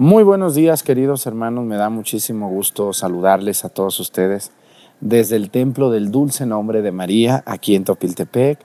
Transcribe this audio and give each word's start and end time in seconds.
Muy 0.00 0.22
buenos 0.22 0.54
días, 0.54 0.84
queridos 0.84 1.26
hermanos. 1.26 1.64
Me 1.64 1.74
da 1.74 1.90
muchísimo 1.90 2.48
gusto 2.48 2.92
saludarles 2.92 3.64
a 3.64 3.68
todos 3.68 3.98
ustedes 3.98 4.52
desde 5.00 5.34
el 5.34 5.50
Templo 5.50 5.90
del 5.90 6.12
Dulce 6.12 6.46
Nombre 6.46 6.82
de 6.82 6.92
María, 6.92 7.42
aquí 7.46 7.74
en 7.74 7.82
Topiltepec, 7.82 8.60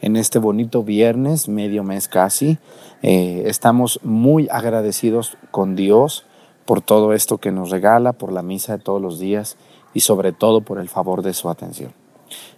en 0.00 0.16
este 0.16 0.38
bonito 0.38 0.82
viernes, 0.84 1.46
medio 1.46 1.84
mes 1.84 2.08
casi. 2.08 2.56
Eh, 3.02 3.42
estamos 3.44 4.00
muy 4.02 4.48
agradecidos 4.50 5.36
con 5.50 5.76
Dios 5.76 6.24
por 6.64 6.80
todo 6.80 7.12
esto 7.12 7.36
que 7.36 7.52
nos 7.52 7.68
regala, 7.68 8.14
por 8.14 8.32
la 8.32 8.40
misa 8.40 8.78
de 8.78 8.82
todos 8.82 9.02
los 9.02 9.18
días 9.18 9.58
y 9.92 10.00
sobre 10.00 10.32
todo 10.32 10.62
por 10.62 10.78
el 10.78 10.88
favor 10.88 11.20
de 11.20 11.34
su 11.34 11.50
atención. 11.50 11.92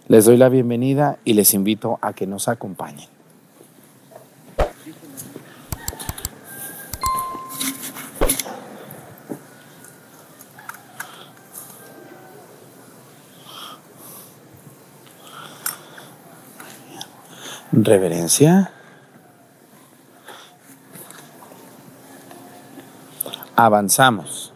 Les 0.07 0.23
doy 0.23 0.37
la 0.37 0.47
bienvenida 0.47 1.19
y 1.25 1.33
les 1.33 1.53
invito 1.53 1.99
a 2.01 2.13
que 2.13 2.27
nos 2.27 2.47
acompañen. 2.47 3.09
Reverencia. 17.83 18.71
Avanzamos. 23.55 24.50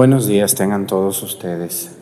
Buenos 0.00 0.26
días 0.26 0.54
tengan 0.54 0.86
todos 0.86 1.22
ustedes. 1.22 1.94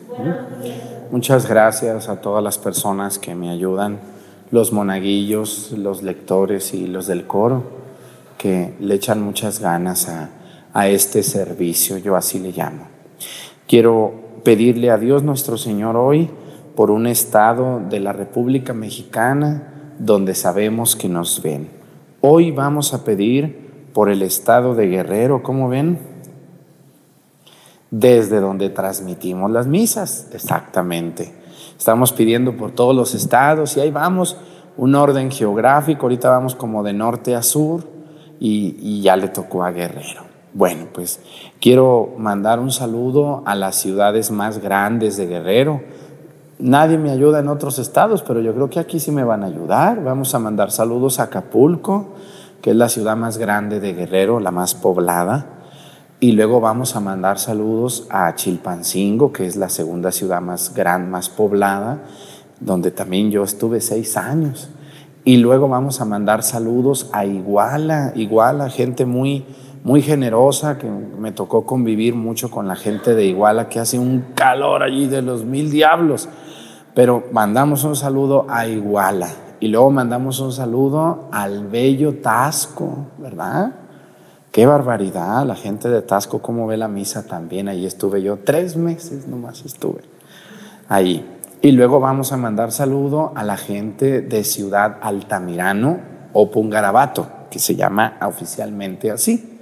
Muchas 1.11 1.49
gracias 1.49 2.07
a 2.07 2.21
todas 2.21 2.41
las 2.41 2.57
personas 2.57 3.19
que 3.19 3.35
me 3.35 3.49
ayudan, 3.49 3.99
los 4.51 4.71
monaguillos, 4.71 5.73
los 5.73 6.01
lectores 6.01 6.73
y 6.73 6.87
los 6.87 7.07
del 7.07 7.27
coro, 7.27 7.63
que 8.37 8.73
le 8.79 8.95
echan 8.95 9.21
muchas 9.21 9.59
ganas 9.59 10.07
a, 10.07 10.29
a 10.73 10.87
este 10.87 11.23
servicio, 11.23 11.97
yo 11.97 12.15
así 12.15 12.39
le 12.39 12.53
llamo. 12.53 12.87
Quiero 13.67 14.13
pedirle 14.45 14.91
a 14.91 14.97
Dios 14.97 15.23
nuestro 15.23 15.57
Señor 15.57 15.97
hoy 15.97 16.29
por 16.77 16.91
un 16.91 17.05
estado 17.05 17.81
de 17.81 17.99
la 17.99 18.13
República 18.13 18.73
Mexicana 18.73 19.91
donde 19.99 20.35
sabemos 20.35 20.95
que 20.95 21.09
nos 21.09 21.43
ven. 21.43 21.67
Hoy 22.21 22.51
vamos 22.51 22.93
a 22.93 23.03
pedir 23.03 23.91
por 23.91 24.09
el 24.09 24.21
estado 24.21 24.73
de 24.73 24.87
Guerrero, 24.87 25.43
¿cómo 25.43 25.67
ven? 25.67 26.08
Desde 27.91 28.39
donde 28.39 28.69
transmitimos 28.69 29.49
las 29.51 29.67
misas, 29.67 30.27
exactamente. 30.33 31.33
Estamos 31.77 32.11
pidiendo 32.11 32.55
por 32.55 32.71
todos 32.71 32.95
los 32.95 33.15
estados 33.15 33.77
y 33.77 33.79
ahí 33.79 33.91
vamos, 33.91 34.37
un 34.77 34.95
orden 34.95 35.31
geográfico, 35.31 36.03
ahorita 36.03 36.29
vamos 36.29 36.55
como 36.55 36.83
de 36.83 36.93
norte 36.93 37.35
a 37.35 37.41
sur 37.41 37.83
y, 38.39 39.01
ya 39.01 39.15
le 39.15 39.29
tocó 39.29 39.63
a 39.63 39.71
Guerrero. 39.71 40.23
Bueno, 40.53 40.87
pues 40.93 41.19
quiero 41.59 42.13
mandar 42.17 42.59
un 42.59 42.71
saludo 42.71 43.43
a 43.45 43.55
las 43.55 43.75
ciudades 43.75 44.31
más 44.31 44.59
grandes 44.59 45.17
de 45.17 45.27
Guerrero. 45.27 45.81
Nadie 46.57 46.97
me 46.97 47.11
ayuda 47.11 47.39
en 47.39 47.47
otros 47.47 47.79
estados, 47.79 48.23
pero 48.23 48.41
yo 48.41 48.53
creo 48.53 48.69
que 48.69 48.79
aquí 48.79 48.99
sí 48.99 49.11
me 49.11 49.23
van 49.23 49.43
a 49.43 49.47
ayudar. 49.47 50.03
Vamos 50.03 50.33
a 50.35 50.39
mandar 50.39 50.71
saludos 50.71 51.19
a 51.19 51.23
Acapulco, 51.23 52.09
que 52.61 52.71
es 52.71 52.75
la 52.75 52.89
ciudad 52.89 53.15
más 53.15 53.37
grande 53.37 53.79
de 53.79 53.93
Guerrero, 53.93 54.39
la 54.39 54.51
más 54.51 54.75
poblada. 54.75 55.58
Y 56.21 56.33
luego 56.33 56.59
vamos 56.59 56.97
a 56.97 56.99
mandar 56.99 57.39
saludos 57.39 58.05
a 58.09 58.35
Chilpancingo, 58.35 59.31
que 59.31 59.45
es 59.45 59.55
la 59.55 59.69
segunda 59.69 60.11
ciudad 60.11 60.41
más 60.41 60.73
grande, 60.73 61.09
más 61.09 61.29
poblada, 61.29 61.99
donde 62.59 62.91
también 62.91 63.31
yo 63.31 63.41
estuve 63.45 63.79
seis 63.79 64.17
años. 64.17 64.69
Y 65.23 65.37
luego 65.37 65.69
vamos 65.69 66.01
a 66.01 66.05
mandar 66.05 66.43
saludos 66.43 67.09
a 67.13 67.23
Iguala, 67.23 68.11
Iguala, 68.15 68.69
gente 68.69 69.05
muy, 69.05 69.45
muy 69.85 70.01
generosa, 70.01 70.77
que 70.77 70.89
me 70.89 71.31
tocó 71.31 71.65
convivir 71.65 72.15
mucho 72.15 72.51
con 72.51 72.67
la 72.67 72.75
gente 72.75 73.15
de 73.15 73.23
Iguala, 73.23 73.69
que 73.69 73.79
hace 73.79 73.97
un 73.97 74.25
calor 74.35 74.83
allí 74.83 75.07
de 75.07 75.21
los 75.21 75.45
mil 75.45 75.71
diablos. 75.71 76.27
Pero 76.95 77.23
mandamos 77.31 77.85
un 77.85 77.95
saludo 77.95 78.45
a 78.49 78.67
Iguala. 78.67 79.29
Y 79.61 79.69
luego 79.69 79.89
mandamos 79.89 80.41
un 80.41 80.51
saludo 80.51 81.29
al 81.31 81.67
bello 81.69 82.15
Tasco, 82.15 83.07
¿verdad? 83.19 83.88
Qué 84.51 84.65
barbaridad, 84.65 85.45
la 85.45 85.55
gente 85.55 85.89
de 85.89 86.01
Tasco, 86.01 86.41
cómo 86.41 86.65
ve 86.65 86.75
la 86.75 86.87
misa 86.87 87.27
también. 87.27 87.67
Ahí 87.67 87.85
estuve 87.85 88.23
yo, 88.23 88.37
tres 88.37 88.75
meses 88.75 89.27
nomás 89.27 89.63
estuve 89.63 90.01
ahí. 90.87 91.37
Y 91.61 91.71
luego 91.71 91.99
vamos 91.99 92.31
a 92.31 92.37
mandar 92.37 92.71
saludo 92.71 93.31
a 93.35 93.43
la 93.43 93.57
gente 93.57 94.21
de 94.21 94.43
Ciudad 94.43 94.97
Altamirano 95.01 95.99
o 96.33 96.49
Pungarabato, 96.49 97.27
que 97.51 97.59
se 97.59 97.75
llama 97.75 98.17
oficialmente 98.25 99.11
así. 99.11 99.59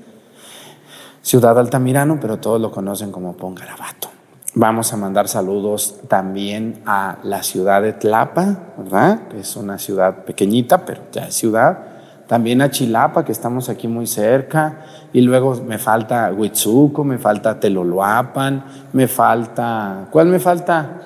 Ciudad 1.22 1.60
Altamirano, 1.60 2.20
pero 2.22 2.38
todos 2.38 2.62
lo 2.62 2.72
conocen 2.72 3.12
como 3.12 3.36
Pungarabato. 3.36 4.08
Vamos 4.54 4.94
a 4.94 4.98
mandar 4.98 5.28
saludos 5.28 6.00
también 6.08 6.82
a 6.86 7.18
la 7.24 7.44
ciudad 7.44 7.82
de 7.82 7.92
Tlapa, 7.92 8.74
¿verdad? 8.78 9.34
Es 9.34 9.58
una 9.58 9.78
ciudad 9.78 10.24
pequeñita, 10.24 10.86
pero 10.86 11.02
ya 11.12 11.28
es 11.28 11.36
ciudad 11.36 11.97
también 12.28 12.62
a 12.62 12.70
Chilapa, 12.70 13.24
que 13.24 13.32
estamos 13.32 13.70
aquí 13.70 13.88
muy 13.88 14.06
cerca, 14.06 14.84
y 15.14 15.22
luego 15.22 15.56
me 15.66 15.78
falta 15.78 16.32
Huitzuco, 16.36 17.04
me 17.04 17.18
falta 17.18 17.60
Teloloapan, 17.60 18.64
me 18.94 19.08
falta, 19.08 20.08
¿cuál 20.12 20.28
me 20.28 20.40
falta? 20.40 21.02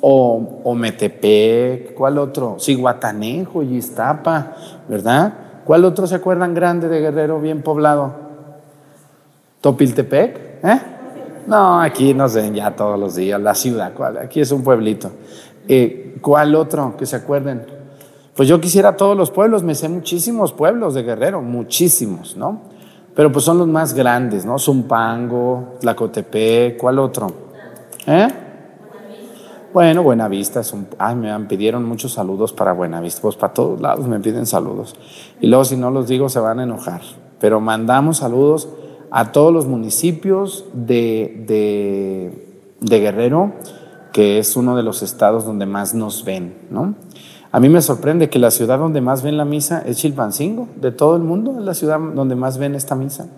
O, 0.00 0.60
o 0.62 0.74
Metepec, 0.74 1.94
¿cuál 1.94 2.18
otro? 2.18 2.56
Sí, 2.58 2.74
Guatanejo, 2.74 3.62
Iztapa, 3.62 4.52
¿verdad? 4.88 5.32
¿Cuál 5.64 5.84
otro 5.84 6.06
se 6.06 6.14
acuerdan 6.14 6.54
grande 6.54 6.88
de 6.88 7.00
Guerrero, 7.00 7.40
bien 7.40 7.62
poblado? 7.62 8.14
Topiltepec, 9.60 10.64
¿eh? 10.64 10.80
No, 11.48 11.80
aquí 11.80 12.14
nos 12.14 12.34
ven 12.34 12.54
ya 12.54 12.74
todos 12.74 12.98
los 12.98 13.16
días, 13.16 13.40
la 13.40 13.54
ciudad, 13.54 13.92
¿cuál? 13.94 14.18
Aquí 14.18 14.40
es 14.40 14.52
un 14.52 14.62
pueblito. 14.62 15.10
Eh, 15.68 16.18
¿Cuál 16.20 16.54
otro 16.54 16.96
que 16.96 17.06
se 17.06 17.16
acuerden? 17.16 17.75
Pues 18.36 18.48
yo 18.50 18.60
quisiera 18.60 18.96
todos 18.96 19.16
los 19.16 19.30
pueblos, 19.30 19.62
me 19.62 19.74
sé 19.74 19.88
muchísimos 19.88 20.52
pueblos 20.52 20.92
de 20.92 21.02
Guerrero, 21.02 21.40
muchísimos, 21.40 22.36
¿no? 22.36 22.60
Pero 23.14 23.32
pues 23.32 23.46
son 23.46 23.56
los 23.56 23.66
más 23.66 23.94
grandes, 23.94 24.44
¿no? 24.44 24.58
Zumpango, 24.58 25.76
Tlacotepec, 25.80 26.76
¿cuál 26.76 26.98
otro? 26.98 27.28
¿Eh? 28.06 28.28
Bueno, 29.72 30.02
Buenavista 30.02 30.60
es 30.60 30.72
un... 30.74 30.86
Ay, 30.98 31.16
me 31.16 31.38
pidieron 31.40 31.84
muchos 31.86 32.12
saludos 32.12 32.52
para 32.52 32.74
Buenavista, 32.74 33.22
pues 33.22 33.36
para 33.36 33.54
todos 33.54 33.80
lados 33.80 34.06
me 34.06 34.20
piden 34.20 34.44
saludos. 34.44 34.96
Y 35.40 35.46
luego 35.46 35.64
si 35.64 35.78
no 35.78 35.90
los 35.90 36.06
digo 36.06 36.28
se 36.28 36.38
van 36.38 36.60
a 36.60 36.64
enojar. 36.64 37.00
Pero 37.40 37.60
mandamos 37.60 38.18
saludos 38.18 38.68
a 39.10 39.32
todos 39.32 39.52
los 39.52 39.66
municipios 39.66 40.66
de, 40.74 41.42
de, 41.46 42.66
de 42.80 43.00
Guerrero, 43.00 43.54
que 44.12 44.38
es 44.38 44.56
uno 44.56 44.76
de 44.76 44.82
los 44.82 45.02
estados 45.02 45.46
donde 45.46 45.64
más 45.64 45.94
nos 45.94 46.22
ven, 46.24 46.66
¿no? 46.70 46.94
A 47.56 47.58
mí 47.58 47.70
me 47.70 47.80
sorprende 47.80 48.28
que 48.28 48.38
la 48.38 48.50
ciudad 48.50 48.78
donde 48.78 49.00
más 49.00 49.22
ven 49.22 49.38
la 49.38 49.46
misa 49.46 49.82
es 49.86 49.96
Chilpancingo, 49.96 50.68
de 50.76 50.92
todo 50.92 51.16
el 51.16 51.22
mundo, 51.22 51.52
es 51.58 51.64
la 51.64 51.72
ciudad 51.72 51.98
donde 51.98 52.34
más 52.34 52.58
ven 52.58 52.74
esta 52.74 52.94
misa. 52.94 53.28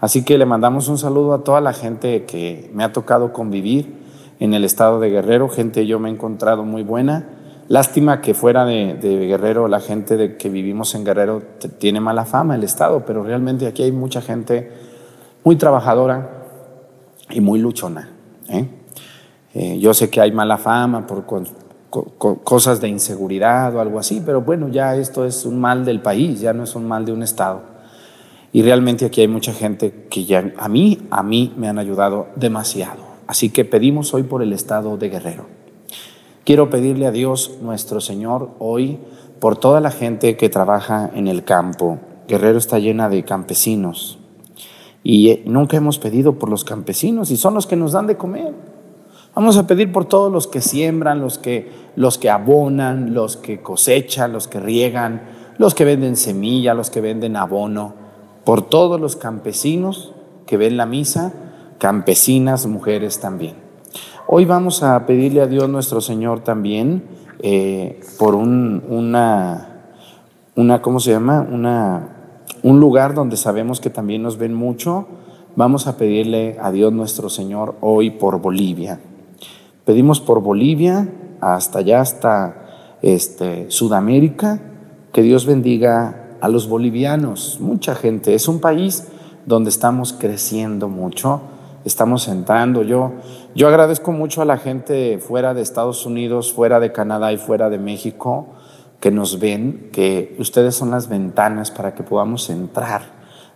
Así 0.00 0.24
que 0.24 0.38
le 0.38 0.46
mandamos 0.46 0.88
un 0.88 0.96
saludo 0.96 1.34
a 1.34 1.44
toda 1.44 1.60
la 1.60 1.74
gente 1.74 2.24
que 2.24 2.70
me 2.72 2.82
ha 2.82 2.94
tocado 2.94 3.34
convivir 3.34 3.92
en 4.40 4.54
el 4.54 4.64
estado 4.64 5.00
de 5.00 5.10
Guerrero, 5.10 5.50
gente 5.50 5.86
yo 5.86 5.98
me 5.98 6.08
he 6.08 6.12
encontrado 6.12 6.64
muy 6.64 6.82
buena. 6.82 7.28
Lástima 7.68 8.22
que 8.22 8.32
fuera 8.32 8.64
de, 8.64 8.96
Guerrero, 9.02 9.68
la 9.68 9.80
gente 9.80 10.16
de 10.16 10.38
que 10.38 10.48
vivimos 10.48 10.94
en 10.94 11.04
Guerrero 11.04 11.42
tiene 11.76 12.00
mala 12.00 12.24
fama 12.24 12.54
el 12.54 12.64
estado, 12.64 13.04
pero 13.04 13.22
realmente 13.22 13.66
aquí 13.66 13.82
hay 13.82 13.92
mucha 13.92 14.22
gente 14.22 14.72
muy 15.44 15.56
trabajadora 15.56 16.46
y 17.28 17.42
muy 17.42 17.58
luchona. 17.58 18.08
¿eh? 18.48 18.66
Eh, 19.52 19.78
yo 19.78 19.92
sé 19.92 20.08
que 20.08 20.22
hay 20.22 20.32
mala 20.32 20.56
fama 20.56 21.06
por 21.06 21.26
cosas 22.44 22.80
de 22.80 22.88
inseguridad 22.88 23.74
o 23.76 23.80
algo 23.80 23.98
así, 23.98 24.22
pero 24.24 24.40
bueno, 24.40 24.68
ya 24.68 24.96
esto 24.96 25.24
es 25.24 25.44
un 25.44 25.60
mal 25.60 25.84
del 25.84 26.00
país, 26.00 26.40
ya 26.40 26.52
no 26.52 26.64
es 26.64 26.74
un 26.74 26.88
mal 26.88 27.04
de 27.04 27.12
un 27.12 27.22
Estado. 27.22 27.60
Y 28.52 28.62
realmente 28.62 29.04
aquí 29.04 29.20
hay 29.20 29.28
mucha 29.28 29.52
gente 29.52 30.06
que 30.10 30.24
ya 30.24 30.52
a 30.58 30.68
mí, 30.68 30.98
a 31.10 31.22
mí 31.22 31.52
me 31.56 31.68
han 31.68 31.78
ayudado 31.78 32.28
demasiado. 32.36 33.02
Así 33.26 33.50
que 33.50 33.64
pedimos 33.64 34.12
hoy 34.14 34.24
por 34.24 34.42
el 34.42 34.52
Estado 34.52 34.96
de 34.96 35.08
Guerrero. 35.08 35.46
Quiero 36.44 36.70
pedirle 36.70 37.06
a 37.06 37.12
Dios 37.12 37.58
nuestro 37.62 38.00
Señor 38.00 38.50
hoy 38.58 38.98
por 39.38 39.56
toda 39.56 39.80
la 39.80 39.90
gente 39.90 40.36
que 40.36 40.48
trabaja 40.48 41.10
en 41.14 41.28
el 41.28 41.44
campo. 41.44 41.98
Guerrero 42.26 42.58
está 42.58 42.78
llena 42.78 43.08
de 43.08 43.24
campesinos 43.24 44.18
y 45.04 45.30
eh, 45.30 45.42
nunca 45.46 45.76
hemos 45.76 45.98
pedido 45.98 46.38
por 46.38 46.48
los 46.48 46.64
campesinos 46.64 47.30
y 47.30 47.36
son 47.36 47.54
los 47.54 47.66
que 47.66 47.76
nos 47.76 47.92
dan 47.92 48.06
de 48.06 48.16
comer. 48.16 48.54
Vamos 49.34 49.56
a 49.56 49.66
pedir 49.66 49.92
por 49.92 50.04
todos 50.04 50.30
los 50.30 50.46
que 50.46 50.60
siembran, 50.60 51.20
los 51.20 51.38
que, 51.38 51.72
los 51.96 52.18
que 52.18 52.28
abonan, 52.28 53.14
los 53.14 53.38
que 53.38 53.62
cosechan, 53.62 54.30
los 54.30 54.46
que 54.46 54.60
riegan, 54.60 55.22
los 55.56 55.74
que 55.74 55.86
venden 55.86 56.16
semilla, 56.16 56.74
los 56.74 56.90
que 56.90 57.00
venden 57.00 57.36
abono, 57.36 57.94
por 58.44 58.68
todos 58.68 59.00
los 59.00 59.16
campesinos 59.16 60.12
que 60.44 60.58
ven 60.58 60.76
la 60.76 60.84
misa, 60.84 61.32
campesinas, 61.78 62.66
mujeres 62.66 63.20
también. 63.20 63.54
Hoy 64.26 64.44
vamos 64.44 64.82
a 64.82 65.06
pedirle 65.06 65.40
a 65.40 65.46
Dios 65.46 65.66
nuestro 65.66 66.02
Señor 66.02 66.40
también 66.40 67.04
eh, 67.38 68.00
por 68.18 68.34
un, 68.34 68.84
una, 68.86 69.86
una, 70.56 70.82
¿cómo 70.82 71.00
se 71.00 71.10
llama? 71.10 71.40
Una, 71.50 72.36
un 72.62 72.80
lugar 72.80 73.14
donde 73.14 73.38
sabemos 73.38 73.80
que 73.80 73.88
también 73.88 74.22
nos 74.22 74.36
ven 74.36 74.52
mucho. 74.52 75.06
Vamos 75.56 75.86
a 75.86 75.96
pedirle 75.96 76.58
a 76.60 76.70
Dios 76.70 76.92
nuestro 76.92 77.30
Señor 77.30 77.76
hoy 77.80 78.10
por 78.10 78.40
Bolivia. 78.40 79.00
Pedimos 79.84 80.20
por 80.20 80.40
Bolivia, 80.42 81.08
hasta 81.40 81.80
allá, 81.80 82.00
hasta 82.00 82.98
este, 83.02 83.68
Sudamérica, 83.68 84.60
que 85.12 85.22
Dios 85.22 85.44
bendiga 85.44 86.36
a 86.40 86.48
los 86.48 86.68
bolivianos, 86.68 87.58
mucha 87.60 87.96
gente. 87.96 88.34
Es 88.34 88.46
un 88.46 88.60
país 88.60 89.08
donde 89.44 89.70
estamos 89.70 90.12
creciendo 90.12 90.88
mucho, 90.88 91.40
estamos 91.84 92.28
entrando. 92.28 92.84
Yo, 92.84 93.12
yo 93.56 93.66
agradezco 93.66 94.12
mucho 94.12 94.40
a 94.40 94.44
la 94.44 94.56
gente 94.56 95.18
fuera 95.18 95.52
de 95.52 95.62
Estados 95.62 96.06
Unidos, 96.06 96.52
fuera 96.52 96.78
de 96.78 96.92
Canadá 96.92 97.32
y 97.32 97.36
fuera 97.36 97.68
de 97.68 97.78
México 97.78 98.46
que 99.00 99.10
nos 99.10 99.40
ven, 99.40 99.88
que 99.92 100.36
ustedes 100.38 100.76
son 100.76 100.92
las 100.92 101.08
ventanas 101.08 101.72
para 101.72 101.92
que 101.92 102.04
podamos 102.04 102.48
entrar 102.50 103.02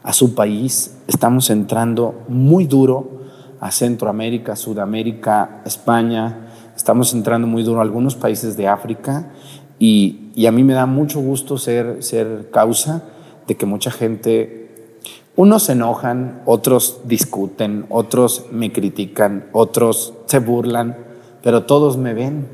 a 0.02 0.12
su 0.12 0.34
país. 0.34 0.98
Estamos 1.06 1.50
entrando 1.50 2.16
muy 2.26 2.66
duro 2.66 3.25
a 3.60 3.70
Centroamérica, 3.70 4.56
Sudamérica, 4.56 5.62
España, 5.64 6.48
estamos 6.76 7.12
entrando 7.14 7.46
muy 7.46 7.62
duro 7.62 7.80
a 7.80 7.82
algunos 7.82 8.14
países 8.14 8.56
de 8.56 8.68
África 8.68 9.30
y, 9.78 10.30
y, 10.34 10.46
a 10.46 10.52
mí 10.52 10.64
me 10.64 10.74
da 10.74 10.86
mucho 10.86 11.20
gusto 11.20 11.58
ser, 11.58 12.02
ser 12.02 12.50
causa 12.50 13.02
de 13.46 13.56
que 13.56 13.66
mucha 13.66 13.90
gente, 13.90 14.94
unos 15.36 15.64
se 15.64 15.72
enojan, 15.72 16.42
otros 16.46 17.00
discuten, 17.04 17.86
otros 17.90 18.46
me 18.50 18.72
critican, 18.72 19.46
otros 19.52 20.14
se 20.26 20.38
burlan, 20.38 20.96
pero 21.42 21.64
todos 21.64 21.98
me 21.98 22.14
ven 22.14 22.48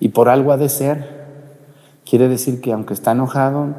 y 0.00 0.08
por 0.08 0.28
algo 0.28 0.52
ha 0.52 0.56
de 0.56 0.68
ser. 0.68 1.18
Quiere 2.04 2.28
decir 2.28 2.60
que 2.60 2.72
aunque 2.72 2.94
está 2.94 3.12
enojado, 3.12 3.74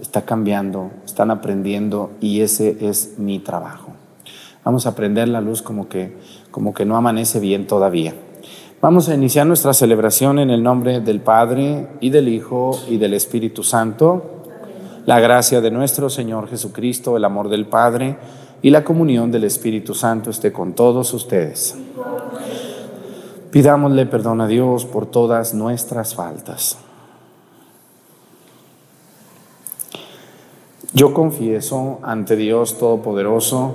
está 0.00 0.22
cambiando, 0.22 0.90
están 1.04 1.30
aprendiendo 1.30 2.12
y 2.20 2.40
ese 2.40 2.88
es 2.88 3.18
mi 3.18 3.38
trabajo. 3.38 3.81
Vamos 4.64 4.86
a 4.86 4.94
prender 4.94 5.28
la 5.28 5.40
luz 5.40 5.62
como 5.62 5.88
que, 5.88 6.16
como 6.50 6.72
que 6.72 6.84
no 6.84 6.96
amanece 6.96 7.40
bien 7.40 7.66
todavía. 7.66 8.14
Vamos 8.80 9.08
a 9.08 9.14
iniciar 9.14 9.46
nuestra 9.46 9.74
celebración 9.74 10.38
en 10.38 10.50
el 10.50 10.62
nombre 10.62 11.00
del 11.00 11.20
Padre 11.20 11.86
y 12.00 12.10
del 12.10 12.28
Hijo 12.28 12.78
y 12.88 12.96
del 12.96 13.14
Espíritu 13.14 13.62
Santo. 13.62 14.42
La 15.06 15.20
gracia 15.20 15.60
de 15.60 15.70
nuestro 15.70 16.10
Señor 16.10 16.48
Jesucristo, 16.48 17.16
el 17.16 17.24
amor 17.24 17.48
del 17.48 17.66
Padre 17.66 18.16
y 18.60 18.70
la 18.70 18.84
comunión 18.84 19.30
del 19.30 19.44
Espíritu 19.44 19.94
Santo 19.94 20.30
esté 20.30 20.52
con 20.52 20.74
todos 20.74 21.12
ustedes. 21.14 21.76
Pidámosle 23.50 24.06
perdón 24.06 24.40
a 24.40 24.46
Dios 24.46 24.86
por 24.86 25.06
todas 25.06 25.54
nuestras 25.54 26.14
faltas. 26.14 26.78
Yo 30.94 31.14
confieso 31.14 31.98
ante 32.02 32.36
Dios 32.36 32.78
Todopoderoso, 32.78 33.74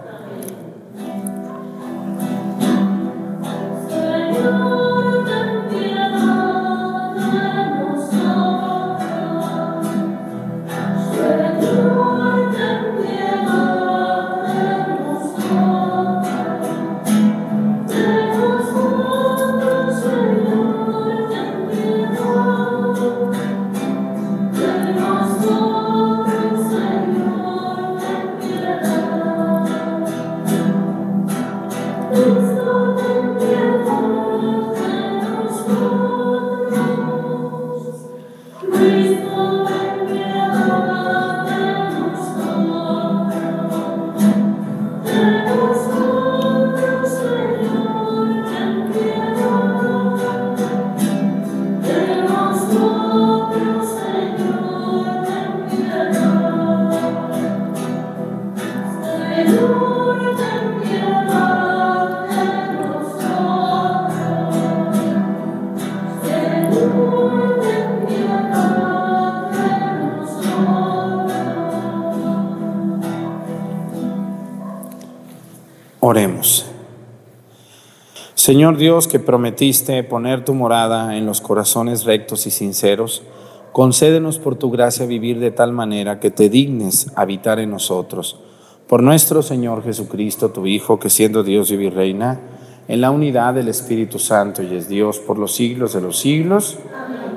Señor 78.51 78.75
Dios, 78.75 79.07
que 79.07 79.17
prometiste 79.17 80.03
poner 80.03 80.43
tu 80.43 80.53
morada 80.53 81.15
en 81.15 81.25
los 81.25 81.39
corazones 81.39 82.03
rectos 82.03 82.45
y 82.47 82.51
sinceros, 82.51 83.23
concédenos 83.71 84.39
por 84.39 84.57
tu 84.57 84.69
gracia 84.69 85.05
vivir 85.05 85.39
de 85.39 85.51
tal 85.51 85.71
manera 85.71 86.19
que 86.19 86.31
te 86.31 86.49
dignes 86.49 87.13
habitar 87.15 87.61
en 87.61 87.69
nosotros. 87.69 88.41
Por 88.87 89.03
nuestro 89.03 89.41
Señor 89.41 89.85
Jesucristo, 89.85 90.49
tu 90.49 90.65
Hijo, 90.67 90.99
que 90.99 91.09
siendo 91.09 91.43
Dios 91.43 91.71
y 91.71 91.89
reina, 91.89 92.41
en 92.89 92.99
la 92.99 93.11
unidad 93.11 93.53
del 93.53 93.69
Espíritu 93.69 94.19
Santo 94.19 94.61
y 94.61 94.75
es 94.75 94.89
Dios 94.89 95.19
por 95.19 95.39
los 95.39 95.55
siglos 95.55 95.93
de 95.93 96.01
los 96.01 96.19
siglos. 96.19 96.77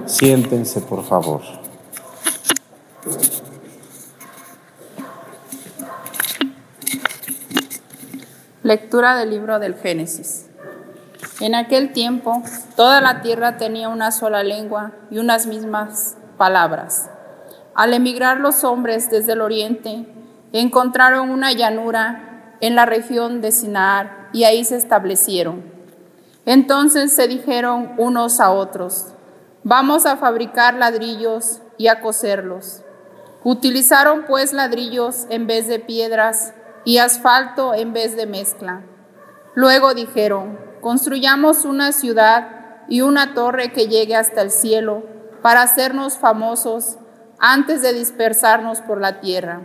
Siéntense, 0.07 0.81
por 0.81 1.05
favor. 1.05 1.43
Lectura 8.65 9.17
del 9.17 9.31
libro 9.31 9.61
del 9.61 9.77
Génesis. 9.77 10.44
En 11.41 11.57
aquel 11.57 11.93
tiempo, 11.93 12.43
toda 12.77 13.01
la 13.01 13.21
tierra 13.21 13.57
tenía 13.57 13.89
una 13.89 14.13
sola 14.13 14.45
lengua 14.45 14.93
y 15.11 15.19
unas 15.19 15.47
mismas 15.47 16.17
palabras. 16.37 17.11
Al 17.75 17.93
emigrar 17.93 18.39
los 18.39 18.63
hombres 18.63 19.11
desde 19.11 19.33
el 19.33 19.41
oriente, 19.41 20.07
encontraron 20.53 21.31
una 21.31 21.53
llanura 21.53 22.57
en 22.61 22.77
la 22.77 22.87
región 22.87 23.41
de 23.41 23.51
Sinar 23.51 24.29
y 24.33 24.45
ahí 24.45 24.65
se 24.65 24.77
establecieron. 24.77 25.65
Entonces 26.47 27.13
se 27.13 27.27
dijeron 27.27 27.95
unos 27.99 28.39
a 28.39 28.51
otros, 28.51 29.09
vamos 29.65 30.07
a 30.07 30.17
fabricar 30.17 30.75
ladrillos 30.75 31.63
y 31.79 31.89
a 31.89 32.01
coserlos. 32.01 32.83
Utilizaron 33.43 34.25
pues 34.27 34.53
ladrillos 34.53 35.27
en 35.31 35.49
vez 35.49 35.67
de 35.67 35.81
piedras 35.81 36.55
y 36.85 36.99
asfalto 36.99 37.75
en 37.75 37.93
vez 37.93 38.17
de 38.17 38.27
mezcla. 38.27 38.83
Luego 39.55 39.95
dijeron, 39.95 40.59
construyamos 40.85 41.65
una 41.65 41.93
ciudad 41.93 42.47
y 42.89 43.01
una 43.01 43.33
torre 43.33 43.73
que 43.73 43.89
llegue 43.89 44.17
hasta 44.17 44.43
el 44.43 44.51
cielo 44.51 45.03
para 45.41 45.63
hacernos 45.63 46.19
famosos 46.19 46.99
antes 47.39 47.81
de 47.81 47.95
dispersarnos 47.95 48.83
por 48.83 49.01
la 49.01 49.19
tierra. 49.19 49.63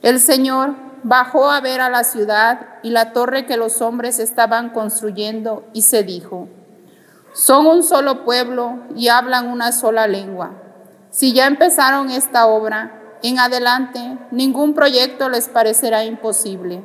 El 0.00 0.20
Señor 0.20 0.76
bajó 1.02 1.50
a 1.50 1.60
ver 1.60 1.80
a 1.80 1.90
la 1.90 2.04
ciudad 2.04 2.68
y 2.84 2.90
la 2.90 3.12
torre 3.12 3.46
que 3.46 3.56
los 3.56 3.82
hombres 3.82 4.20
estaban 4.20 4.70
construyendo 4.70 5.66
y 5.72 5.82
se 5.82 6.04
dijo, 6.04 6.46
son 7.34 7.66
un 7.66 7.82
solo 7.82 8.24
pueblo 8.24 8.78
y 8.94 9.08
hablan 9.08 9.48
una 9.48 9.72
sola 9.72 10.06
lengua. 10.06 10.52
Si 11.10 11.32
ya 11.32 11.48
empezaron 11.48 12.10
esta 12.10 12.46
obra, 12.46 13.16
en 13.24 13.40
adelante 13.40 14.16
ningún 14.30 14.74
proyecto 14.74 15.28
les 15.30 15.48
parecerá 15.48 16.04
imposible. 16.04 16.84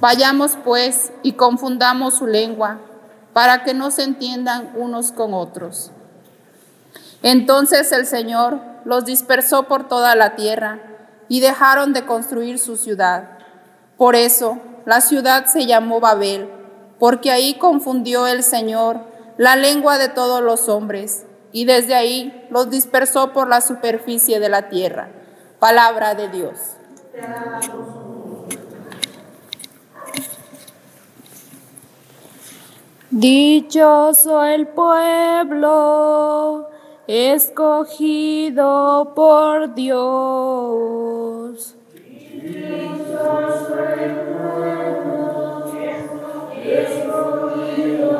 Vayamos 0.00 0.56
pues 0.64 1.12
y 1.22 1.32
confundamos 1.32 2.14
su 2.14 2.26
lengua 2.26 2.78
para 3.32 3.64
que 3.64 3.74
no 3.74 3.90
se 3.90 4.04
entiendan 4.04 4.72
unos 4.76 5.12
con 5.12 5.34
otros. 5.34 5.90
Entonces 7.22 7.90
el 7.92 8.06
Señor 8.06 8.60
los 8.84 9.04
dispersó 9.04 9.64
por 9.64 9.88
toda 9.88 10.14
la 10.14 10.36
tierra 10.36 10.80
y 11.28 11.40
dejaron 11.40 11.92
de 11.92 12.06
construir 12.06 12.58
su 12.58 12.76
ciudad. 12.76 13.38
Por 13.96 14.14
eso 14.14 14.58
la 14.86 15.00
ciudad 15.00 15.46
se 15.46 15.66
llamó 15.66 16.00
Babel, 16.00 16.48
porque 16.98 17.30
ahí 17.30 17.54
confundió 17.54 18.26
el 18.26 18.42
Señor 18.42 19.00
la 19.36 19.56
lengua 19.56 19.98
de 19.98 20.08
todos 20.08 20.42
los 20.42 20.68
hombres 20.68 21.26
y 21.52 21.64
desde 21.64 21.94
ahí 21.94 22.46
los 22.50 22.70
dispersó 22.70 23.32
por 23.32 23.48
la 23.48 23.60
superficie 23.60 24.40
de 24.40 24.48
la 24.48 24.68
tierra. 24.68 25.10
Palabra 25.58 26.14
de 26.14 26.28
Dios. 26.28 26.58
Dichoso 33.10 34.44
el 34.44 34.66
pueblo 34.66 36.68
escogido 37.06 39.14
por 39.16 39.74
Dios. 39.74 41.74
Dichoso 42.34 43.78
el 43.98 44.14
pueblo 44.36 45.64
escogido 46.62 48.10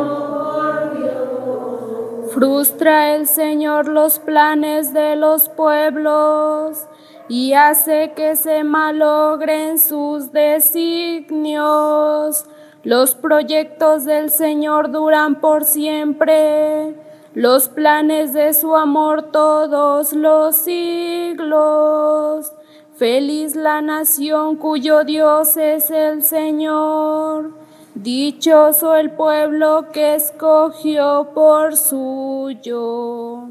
por 0.41 0.99
Dios. 0.99 2.33
Frustra 2.33 3.15
el 3.15 3.27
Señor 3.27 3.89
los 3.89 4.19
planes 4.21 4.95
de 4.95 5.17
los 5.17 5.51
pueblos 5.51 6.87
y 7.29 7.53
hace 7.53 8.15
que 8.17 8.37
se 8.37 8.65
malogren 8.65 9.79
sus 9.79 10.33
designios. 10.33 12.47
Los 12.85 13.17
proyectos 13.17 14.05
del 14.05 14.31
Señor 14.31 14.93
duran 14.93 15.41
por 15.41 15.65
siempre, 15.65 16.95
los 17.35 17.69
planes 17.69 18.33
de 18.33 18.55
su 18.55 18.77
amor 18.77 19.33
todos 19.33 20.13
los 20.13 20.57
siglos. 20.57 22.53
Feliz 22.97 23.57
la 23.57 23.83
nación 23.83 24.57
cuyo 24.57 25.03
Dios 25.05 25.57
es 25.57 25.91
el 25.91 26.23
Señor. 26.23 27.53
Dichoso 27.95 28.95
el 28.95 29.11
pueblo 29.11 29.87
que 29.93 30.15
escogió 30.15 31.31
por 31.35 31.77
suyo. 31.77 33.43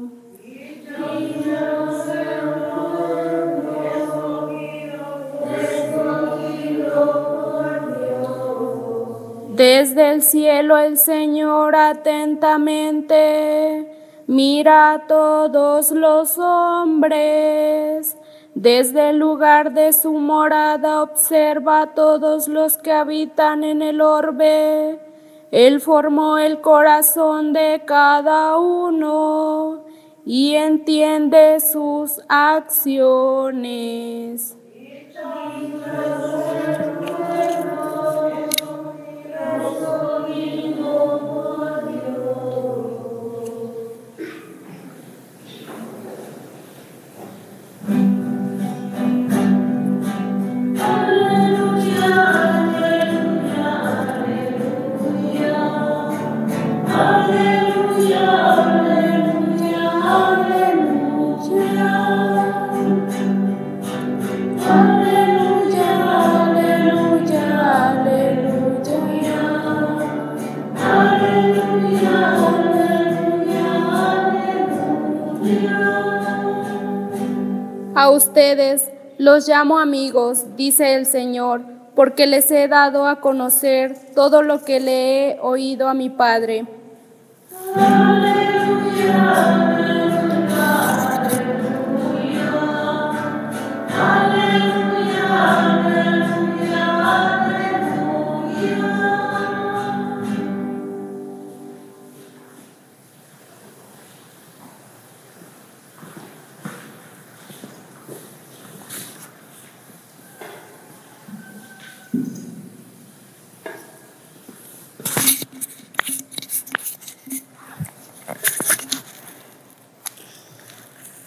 Desde 9.58 10.12
el 10.12 10.22
cielo 10.22 10.78
el 10.78 10.96
Señor 10.96 11.74
atentamente 11.74 13.90
mira 14.28 14.92
a 14.92 15.08
todos 15.08 15.90
los 15.90 16.38
hombres. 16.38 18.16
Desde 18.54 19.10
el 19.10 19.18
lugar 19.18 19.74
de 19.74 19.92
su 19.92 20.12
morada 20.12 21.02
observa 21.02 21.82
a 21.82 21.92
todos 21.94 22.46
los 22.46 22.78
que 22.78 22.92
habitan 22.92 23.64
en 23.64 23.82
el 23.82 24.00
orbe. 24.00 25.00
Él 25.50 25.80
formó 25.80 26.38
el 26.38 26.60
corazón 26.60 27.52
de 27.52 27.82
cada 27.84 28.58
uno 28.58 29.86
y 30.24 30.54
entiende 30.54 31.58
sus 31.58 32.20
acciones. 32.28 33.58
Ustedes 78.18 78.90
los 79.16 79.48
llamo 79.48 79.78
amigos, 79.78 80.56
dice 80.56 80.94
el 80.94 81.06
Señor, 81.06 81.62
porque 81.94 82.26
les 82.26 82.50
he 82.50 82.68
dado 82.68 83.06
a 83.06 83.20
conocer 83.20 83.96
todo 84.14 84.42
lo 84.42 84.64
que 84.64 84.80
le 84.80 85.30
he 85.30 85.40
oído 85.40 85.88
a 85.88 85.94
mi 85.94 86.10
Padre. 86.10 86.66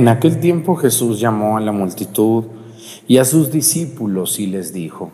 En 0.00 0.08
aquel 0.08 0.40
tiempo 0.40 0.76
Jesús 0.76 1.20
llamó 1.20 1.58
a 1.58 1.60
la 1.60 1.72
multitud 1.72 2.44
y 3.06 3.18
a 3.18 3.26
sus 3.26 3.52
discípulos 3.52 4.40
y 4.40 4.46
les 4.46 4.72
dijo, 4.72 5.10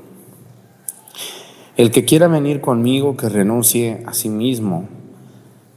el 1.76 1.90
que 1.90 2.04
quiera 2.04 2.28
venir 2.28 2.60
conmigo, 2.60 3.16
que 3.16 3.28
renuncie 3.28 4.04
a 4.06 4.12
sí 4.12 4.28
mismo, 4.28 4.88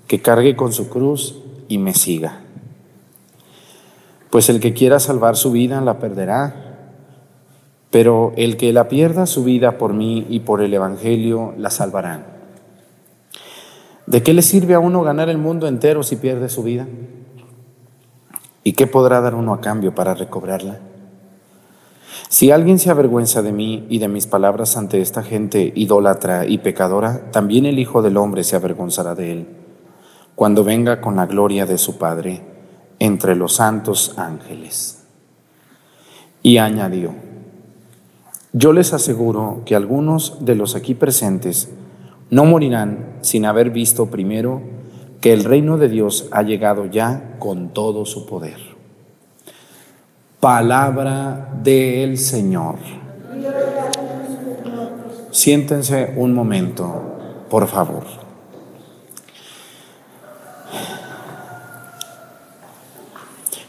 que 0.05 0.21
cargue 0.21 0.55
con 0.55 0.73
su 0.73 0.89
cruz 0.89 1.39
y 1.67 1.79
me 1.79 1.95
siga. 1.95 2.41
Pues 4.29 4.47
el 4.49 4.59
que 4.59 4.75
quiera 4.75 4.99
salvar 4.99 5.37
su 5.37 5.51
vida 5.51 5.81
la 5.81 5.97
perderá, 5.97 6.91
pero 7.89 8.31
el 8.37 8.57
que 8.57 8.71
la 8.73 8.89
pierda 8.89 9.25
su 9.25 9.43
vida 9.43 9.79
por 9.79 9.95
mí 9.95 10.27
y 10.29 10.41
por 10.41 10.61
el 10.61 10.71
Evangelio 10.71 11.55
la 11.57 11.71
salvarán. 11.71 12.27
¿De 14.05 14.21
qué 14.21 14.35
le 14.35 14.43
sirve 14.43 14.75
a 14.75 14.79
uno 14.79 15.01
ganar 15.01 15.29
el 15.29 15.39
mundo 15.39 15.67
entero 15.67 16.03
si 16.03 16.15
pierde 16.15 16.47
su 16.47 16.61
vida? 16.61 16.85
¿Y 18.63 18.73
qué 18.73 18.87
podrá 18.87 19.21
dar 19.21 19.35
uno 19.35 19.53
a 19.53 19.61
cambio 19.61 19.95
para 19.95 20.13
recobrarla? 20.13 20.79
Si 22.27 22.51
alguien 22.51 22.77
se 22.77 22.91
avergüenza 22.91 23.41
de 23.41 23.51
mí 23.51 23.87
y 23.89 23.99
de 23.99 24.07
mis 24.07 24.27
palabras 24.27 24.77
ante 24.77 25.01
esta 25.01 25.23
gente 25.23 25.71
idólatra 25.75 26.45
y 26.45 26.59
pecadora, 26.59 27.31
también 27.31 27.65
el 27.65 27.79
Hijo 27.79 28.01
del 28.01 28.17
Hombre 28.17 28.43
se 28.43 28.55
avergonzará 28.55 29.15
de 29.15 29.31
él, 29.31 29.47
cuando 30.35 30.63
venga 30.63 31.01
con 31.01 31.15
la 31.15 31.25
gloria 31.25 31.65
de 31.65 31.77
su 31.77 31.97
Padre 31.97 32.41
entre 32.99 33.35
los 33.35 33.55
santos 33.55 34.13
ángeles. 34.17 35.05
Y 36.43 36.57
añadió, 36.57 37.15
yo 38.53 38.73
les 38.73 38.93
aseguro 38.93 39.63
que 39.65 39.75
algunos 39.75 40.45
de 40.45 40.55
los 40.55 40.75
aquí 40.75 40.93
presentes 40.93 41.69
no 42.29 42.45
morirán 42.45 43.17
sin 43.21 43.45
haber 43.45 43.71
visto 43.71 44.07
primero 44.07 44.61
que 45.21 45.33
el 45.33 45.43
reino 45.43 45.77
de 45.77 45.89
Dios 45.89 46.27
ha 46.31 46.43
llegado 46.43 46.85
ya 46.85 47.35
con 47.39 47.69
todo 47.69 48.05
su 48.05 48.25
poder. 48.25 48.57
Palabra 50.39 51.49
del 51.61 52.17
Señor. 52.17 52.75
Siéntense 55.31 56.13
un 56.15 56.33
momento, 56.33 57.17
por 57.49 57.67
favor. 57.67 58.03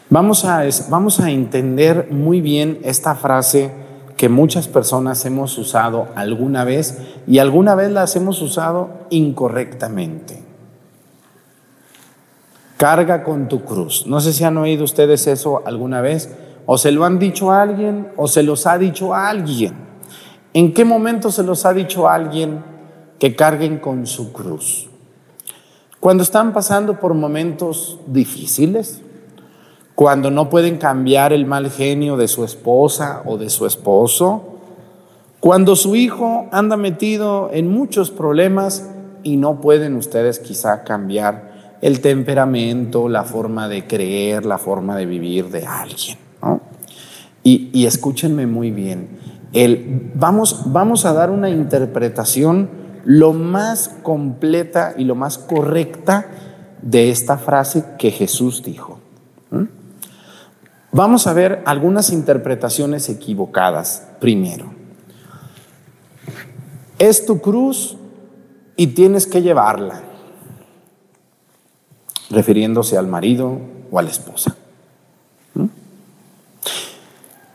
Vamos 0.08 0.44
a, 0.44 0.64
vamos 0.88 1.20
a 1.20 1.30
entender 1.30 2.08
muy 2.10 2.40
bien 2.40 2.80
esta 2.82 3.14
frase 3.14 3.70
que 4.16 4.28
muchas 4.28 4.68
personas 4.68 5.24
hemos 5.24 5.56
usado 5.56 6.08
alguna 6.14 6.64
vez 6.64 6.98
y 7.26 7.38
alguna 7.38 7.74
vez 7.74 7.90
las 7.90 8.16
hemos 8.16 8.42
usado 8.42 8.90
incorrectamente. 9.10 10.49
Carga 12.80 13.24
con 13.24 13.46
tu 13.46 13.60
cruz. 13.60 14.06
No 14.06 14.20
sé 14.20 14.32
si 14.32 14.42
han 14.42 14.56
oído 14.56 14.84
ustedes 14.84 15.26
eso 15.26 15.62
alguna 15.66 16.00
vez, 16.00 16.34
o 16.64 16.78
se 16.78 16.92
lo 16.92 17.04
han 17.04 17.18
dicho 17.18 17.50
a 17.50 17.60
alguien, 17.60 18.08
o 18.16 18.26
se 18.26 18.42
los 18.42 18.66
ha 18.66 18.78
dicho 18.78 19.14
a 19.14 19.28
alguien. 19.28 19.74
¿En 20.54 20.72
qué 20.72 20.86
momento 20.86 21.30
se 21.30 21.42
los 21.42 21.66
ha 21.66 21.74
dicho 21.74 22.08
a 22.08 22.14
alguien 22.14 22.64
que 23.18 23.36
carguen 23.36 23.80
con 23.80 24.06
su 24.06 24.32
cruz? 24.32 24.88
Cuando 26.00 26.22
están 26.22 26.54
pasando 26.54 26.98
por 26.98 27.12
momentos 27.12 28.00
difíciles, 28.06 29.02
cuando 29.94 30.30
no 30.30 30.48
pueden 30.48 30.78
cambiar 30.78 31.34
el 31.34 31.44
mal 31.44 31.70
genio 31.70 32.16
de 32.16 32.28
su 32.28 32.44
esposa 32.44 33.20
o 33.26 33.36
de 33.36 33.50
su 33.50 33.66
esposo, 33.66 34.54
cuando 35.38 35.76
su 35.76 35.96
hijo 35.96 36.46
anda 36.50 36.78
metido 36.78 37.50
en 37.52 37.70
muchos 37.70 38.10
problemas 38.10 38.88
y 39.22 39.36
no 39.36 39.60
pueden 39.60 39.96
ustedes 39.96 40.38
quizá 40.38 40.82
cambiar 40.82 41.49
el 41.80 42.00
temperamento, 42.00 43.08
la 43.08 43.24
forma 43.24 43.68
de 43.68 43.86
creer, 43.86 44.44
la 44.44 44.58
forma 44.58 44.96
de 44.96 45.06
vivir 45.06 45.48
de 45.48 45.66
alguien. 45.66 46.18
Y, 47.42 47.86
escúchenme 47.86 48.46
muy 48.46 48.70
bien, 48.70 49.18
el, 49.52 50.12
vamos, 50.14 50.64
vamos 50.66 51.06
a 51.06 51.14
dar 51.14 51.30
una 51.30 51.48
interpretación 51.48 52.68
lo 53.04 53.32
más 53.32 53.88
completa 54.02 54.94
y 54.96 55.04
lo 55.04 55.14
más 55.14 55.38
correcta 55.38 56.28
de 56.82 57.10
esta 57.10 57.38
frase 57.38 57.84
que 57.98 58.10
Jesús 58.10 58.62
dijo. 58.62 59.00
Vamos 60.92 61.26
a 61.26 61.32
ver 61.32 61.62
algunas 61.66 62.10
interpretaciones 62.10 63.08
equivocadas 63.08 64.08
primero. 64.20 64.74
Es 66.98 67.24
tu 67.24 67.40
cruz 67.40 67.96
y 68.76 68.88
tienes 68.88 69.26
que 69.26 69.40
llevarla 69.40 70.09
refiriéndose 72.30 72.96
al 72.96 73.06
marido 73.06 73.58
o 73.90 73.98
a 73.98 74.02
la 74.02 74.10
esposa. 74.10 74.56
¿Mm? 75.54 75.66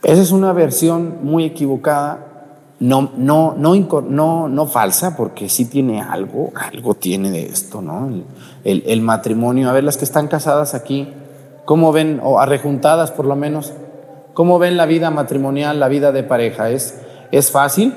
Esa 0.04 0.22
es 0.22 0.32
una 0.32 0.54
versión 0.54 1.20
muy 1.24 1.46
equivocada, 1.46 2.54
no, 2.80 3.12
no, 3.16 3.56
no, 3.58 4.50
no, 4.50 4.68
falsa, 4.68 5.16
porque 5.16 5.50
sí 5.50 5.66
tiene 5.66 6.02
algo, 6.02 6.52
algo 6.56 6.94
tiene 6.94 7.32
de 7.32 7.46
esto, 7.46 7.82
¿no? 7.82 8.12
El, 8.64 8.84
el, 8.86 9.02
matrimonio, 9.02 9.70
a 9.70 9.74
ver 9.74 9.86
las 9.86 9.98
que 9.98 10.04
están 10.04 10.28
casadas 10.28 10.76
aquí, 10.76 11.12
¿cómo 11.64 11.94
ven, 11.94 12.20
o 12.22 12.40
arrejuntadas 12.40 13.12
por 13.12 13.26
lo 13.26 13.36
menos, 13.36 13.72
cómo 14.34 14.60
ven 14.60 14.76
la 14.76 14.86
vida 14.86 15.10
matrimonial, 15.10 15.80
la 15.80 15.88
vida 15.88 16.12
de 16.12 16.24
pareja? 16.24 16.70
¿Es, 16.70 17.00
es 17.32 17.50
fácil? 17.50 17.96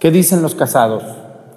¿Qué 0.00 0.10
dicen 0.10 0.42
los 0.42 0.54
casados? 0.54 1.04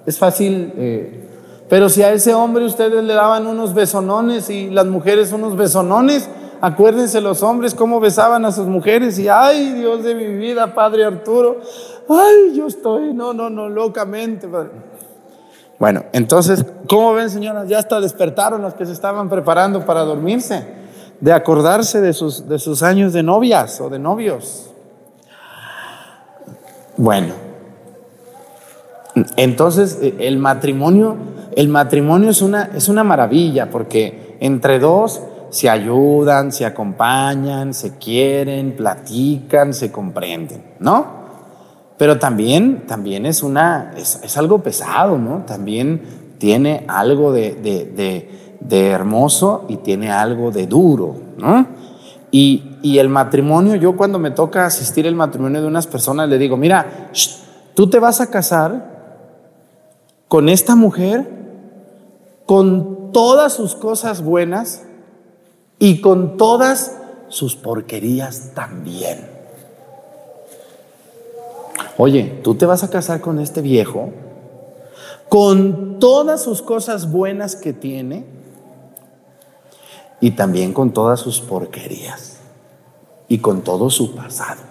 ¿Es 0.06 0.16
fácil 0.18 0.72
eh, 0.76 1.27
pero 1.68 1.88
si 1.88 2.02
a 2.02 2.12
ese 2.12 2.32
hombre 2.32 2.64
ustedes 2.64 3.04
le 3.04 3.14
daban 3.14 3.46
unos 3.46 3.74
besonones 3.74 4.48
y 4.48 4.70
las 4.70 4.86
mujeres 4.86 5.32
unos 5.32 5.56
besonones, 5.56 6.28
acuérdense 6.60 7.20
los 7.20 7.42
hombres 7.42 7.74
cómo 7.74 8.00
besaban 8.00 8.44
a 8.44 8.52
sus 8.52 8.66
mujeres 8.66 9.18
y, 9.18 9.28
ay, 9.28 9.74
Dios 9.74 10.02
de 10.02 10.14
mi 10.14 10.26
vida, 10.36 10.74
Padre 10.74 11.04
Arturo, 11.04 11.60
ay, 12.08 12.54
yo 12.54 12.66
estoy, 12.66 13.12
no, 13.12 13.34
no, 13.34 13.50
no, 13.50 13.68
locamente. 13.68 14.48
Bueno, 15.78 16.04
entonces, 16.12 16.64
¿cómo 16.88 17.12
ven, 17.12 17.28
señoras? 17.28 17.68
Ya 17.68 17.78
hasta 17.78 18.00
despertaron 18.00 18.62
las 18.62 18.74
que 18.74 18.86
se 18.86 18.92
estaban 18.92 19.28
preparando 19.28 19.84
para 19.84 20.02
dormirse, 20.04 20.66
de 21.20 21.32
acordarse 21.32 22.00
de 22.00 22.14
sus, 22.14 22.48
de 22.48 22.58
sus 22.58 22.82
años 22.82 23.12
de 23.12 23.22
novias 23.22 23.80
o 23.80 23.90
de 23.90 23.98
novios. 23.98 24.70
Bueno, 26.96 27.34
entonces 29.36 29.98
el 30.18 30.38
matrimonio 30.38 31.16
el 31.56 31.68
matrimonio 31.68 32.30
es 32.30 32.42
una, 32.42 32.70
es 32.74 32.88
una 32.88 33.04
maravilla 33.04 33.70
porque 33.70 34.36
entre 34.40 34.78
dos 34.78 35.22
se 35.50 35.68
ayudan, 35.68 36.52
se 36.52 36.66
acompañan, 36.66 37.72
se 37.72 37.96
quieren, 37.96 38.72
platican, 38.76 39.72
se 39.72 39.90
comprenden, 39.90 40.62
¿no? 40.78 41.18
Pero 41.96 42.18
también, 42.18 42.86
también 42.86 43.26
es, 43.26 43.42
una, 43.42 43.92
es, 43.96 44.36
algo 44.36 44.62
pesado, 44.62 45.18
¿no? 45.18 45.44
También 45.46 46.02
tiene 46.38 46.84
algo 46.86 47.32
de, 47.32 48.28
hermoso 48.70 49.64
y 49.68 49.78
tiene 49.78 50.12
algo 50.12 50.50
de 50.50 50.66
duro, 50.66 51.16
¿no? 51.38 51.66
Y, 52.30 52.76
y, 52.82 52.98
el 52.98 53.08
matrimonio, 53.08 53.74
yo 53.76 53.96
cuando 53.96 54.18
me 54.18 54.30
toca 54.30 54.66
asistir 54.66 55.08
al 55.08 55.14
matrimonio 55.14 55.62
de 55.62 55.66
unas 55.66 55.86
personas, 55.86 56.28
le 56.28 56.36
digo, 56.36 56.58
mira, 56.58 57.08
tú 57.74 57.88
te 57.88 57.98
vas 57.98 58.20
a 58.20 58.30
casar 58.30 58.97
con 60.28 60.48
esta 60.48 60.76
mujer 60.76 61.38
con 62.46 63.12
todas 63.12 63.52
sus 63.52 63.74
cosas 63.74 64.22
buenas 64.22 64.84
y 65.78 66.00
con 66.00 66.36
todas 66.36 66.96
sus 67.28 67.56
porquerías 67.56 68.52
también. 68.54 69.28
Oye, 71.98 72.40
tú 72.42 72.54
te 72.54 72.64
vas 72.64 72.84
a 72.84 72.90
casar 72.90 73.20
con 73.20 73.38
este 73.38 73.60
viejo 73.60 74.10
con 75.28 75.98
todas 75.98 76.42
sus 76.42 76.62
cosas 76.62 77.10
buenas 77.10 77.54
que 77.54 77.72
tiene 77.72 78.24
y 80.20 80.32
también 80.32 80.72
con 80.72 80.92
todas 80.92 81.20
sus 81.20 81.40
porquerías 81.40 82.38
y 83.28 83.38
con 83.38 83.62
todo 83.62 83.90
su 83.90 84.14
pasado. 84.14 84.62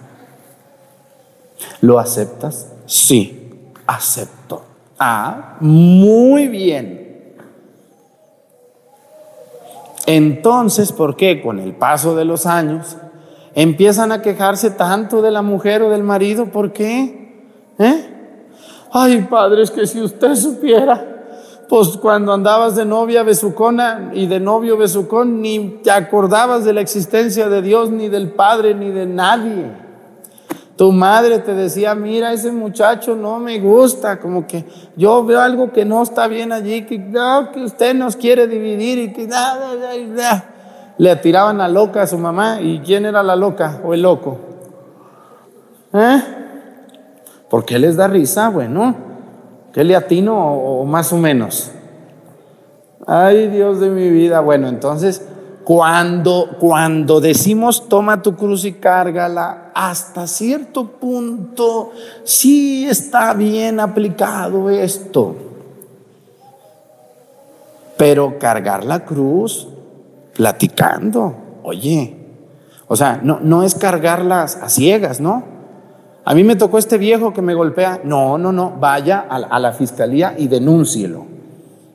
¿Lo 1.80 1.98
aceptas? 1.98 2.72
Sí, 2.86 3.70
acepto. 3.86 4.62
Ah, 4.98 5.56
muy 5.60 6.48
bien. 6.48 7.34
Entonces, 10.06 10.90
¿por 10.90 11.16
qué? 11.16 11.42
Con 11.42 11.58
el 11.58 11.74
paso 11.74 12.16
de 12.16 12.24
los 12.24 12.46
años, 12.46 12.96
empiezan 13.54 14.10
a 14.10 14.22
quejarse 14.22 14.70
tanto 14.70 15.20
de 15.22 15.30
la 15.30 15.42
mujer 15.42 15.82
o 15.82 15.90
del 15.90 16.02
marido. 16.02 16.46
¿Por 16.46 16.72
qué? 16.72 17.44
¿Eh? 17.78 18.14
Ay, 18.90 19.26
padre, 19.28 19.62
es 19.62 19.70
que 19.70 19.86
si 19.86 20.00
usted 20.00 20.34
supiera, 20.34 21.18
pues 21.68 21.98
cuando 21.98 22.32
andabas 22.32 22.74
de 22.74 22.86
novia 22.86 23.22
besucona 23.22 24.10
y 24.14 24.26
de 24.26 24.40
novio 24.40 24.78
besucón, 24.78 25.42
ni 25.42 25.80
te 25.82 25.90
acordabas 25.90 26.64
de 26.64 26.72
la 26.72 26.80
existencia 26.80 27.48
de 27.48 27.60
Dios, 27.60 27.90
ni 27.90 28.08
del 28.08 28.30
Padre, 28.30 28.74
ni 28.74 28.90
de 28.90 29.04
nadie. 29.04 29.87
Tu 30.78 30.92
madre 30.92 31.40
te 31.40 31.54
decía, 31.54 31.96
mira, 31.96 32.32
ese 32.32 32.52
muchacho 32.52 33.16
no 33.16 33.40
me 33.40 33.58
gusta, 33.58 34.20
como 34.20 34.46
que 34.46 34.64
yo 34.96 35.24
veo 35.24 35.40
algo 35.40 35.72
que 35.72 35.84
no 35.84 36.00
está 36.04 36.28
bien 36.28 36.52
allí, 36.52 36.82
que, 36.82 37.04
que 37.52 37.64
usted 37.64 37.96
nos 37.96 38.14
quiere 38.14 38.46
dividir 38.46 38.96
y 39.00 39.12
que 39.12 39.26
nada, 39.26 39.72
le 40.96 41.16
tiraban 41.16 41.60
a 41.60 41.66
loca 41.66 42.02
a 42.02 42.06
su 42.06 42.16
mamá. 42.16 42.60
¿Y 42.60 42.78
quién 42.78 43.06
era 43.06 43.24
la 43.24 43.34
loca 43.34 43.80
o 43.84 43.92
el 43.92 44.02
loco? 44.02 44.38
¿Eh? 45.92 46.22
¿Por 47.50 47.64
qué 47.64 47.76
les 47.80 47.96
da 47.96 48.06
risa? 48.06 48.48
Bueno, 48.48 48.94
¿qué 49.72 49.82
le 49.82 49.96
atino 49.96 50.36
o, 50.36 50.82
o 50.82 50.84
más 50.84 51.12
o 51.12 51.16
menos? 51.16 51.72
Ay, 53.04 53.48
Dios 53.48 53.80
de 53.80 53.88
mi 53.88 54.10
vida. 54.10 54.38
Bueno, 54.38 54.68
entonces, 54.68 55.26
cuando, 55.64 56.56
cuando 56.58 57.20
decimos 57.20 57.88
toma 57.88 58.22
tu 58.22 58.36
cruz 58.36 58.64
y 58.64 58.74
cárgala, 58.74 59.67
hasta 59.78 60.26
cierto 60.26 60.86
punto 60.98 61.92
sí 62.24 62.84
está 62.88 63.32
bien 63.32 63.78
aplicado 63.78 64.68
esto. 64.70 65.36
Pero 67.96 68.40
cargar 68.40 68.82
la 68.82 69.04
cruz 69.04 69.68
platicando, 70.34 71.60
oye, 71.62 72.16
o 72.88 72.96
sea, 72.96 73.20
no, 73.22 73.38
no 73.40 73.62
es 73.62 73.76
cargarlas 73.76 74.56
a 74.56 74.68
ciegas, 74.68 75.20
¿no? 75.20 75.44
A 76.24 76.34
mí 76.34 76.42
me 76.42 76.56
tocó 76.56 76.78
este 76.78 76.98
viejo 76.98 77.32
que 77.32 77.40
me 77.40 77.54
golpea. 77.54 78.00
No, 78.02 78.36
no, 78.36 78.50
no, 78.50 78.72
vaya 78.80 79.26
a, 79.30 79.36
a 79.36 79.60
la 79.60 79.70
fiscalía 79.70 80.34
y 80.36 80.48
denúncielo. 80.48 81.24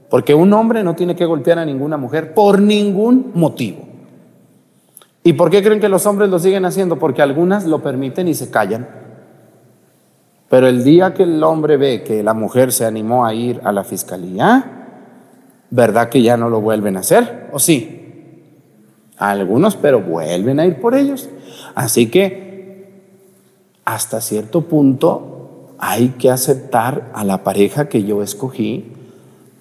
Porque 0.09 0.33
un 0.33 0.53
hombre 0.53 0.85
no 0.85 0.95
tiene 0.95 1.17
que 1.17 1.25
golpear 1.25 1.59
a 1.59 1.65
ninguna 1.65 1.97
mujer 1.97 2.33
por 2.33 2.61
ningún 2.61 3.31
motivo. 3.35 3.92
¿Y 5.23 5.33
por 5.33 5.49
qué 5.49 5.63
creen 5.63 5.79
que 5.79 5.89
los 5.89 6.05
hombres 6.05 6.29
lo 6.29 6.37
siguen 6.37 6.65
haciendo? 6.65 6.99
Porque 6.99 7.21
algunas 7.21 7.65
lo 7.65 7.81
permiten 7.81 8.27
y 8.27 8.33
se 8.33 8.49
callan. 8.49 8.87
Pero 10.49 10.67
el 10.67 10.83
día 10.83 11.13
que 11.13 11.23
el 11.23 11.41
hombre 11.43 11.77
ve 11.77 12.03
que 12.03 12.21
la 12.21 12.33
mujer 12.33 12.71
se 12.71 12.85
animó 12.85 13.25
a 13.25 13.33
ir 13.33 13.61
a 13.63 13.71
la 13.71 13.83
fiscalía, 13.83 14.87
¿verdad 15.69 16.09
que 16.09 16.21
ya 16.21 16.37
no 16.37 16.49
lo 16.49 16.61
vuelven 16.61 16.97
a 16.97 16.99
hacer? 16.99 17.49
¿O 17.53 17.59
sí? 17.59 18.01
Algunos, 19.17 19.77
pero 19.77 20.01
vuelven 20.01 20.59
a 20.59 20.65
ir 20.65 20.79
por 20.79 20.93
ellos. 20.93 21.29
Así 21.73 22.11
que 22.11 22.91
hasta 23.85 24.21
cierto 24.21 24.61
punto 24.61 25.75
hay 25.79 26.09
que 26.19 26.29
aceptar 26.29 27.11
a 27.13 27.23
la 27.23 27.43
pareja 27.43 27.87
que 27.87 28.03
yo 28.03 28.21
escogí, 28.21 28.91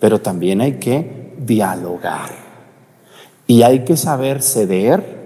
pero 0.01 0.21
también 0.21 0.61
hay 0.61 0.75
que 0.75 1.35
dialogar. 1.39 2.31
Y 3.47 3.63
hay 3.63 3.85
que 3.85 3.97
saber 3.97 4.43
ceder 4.43 5.22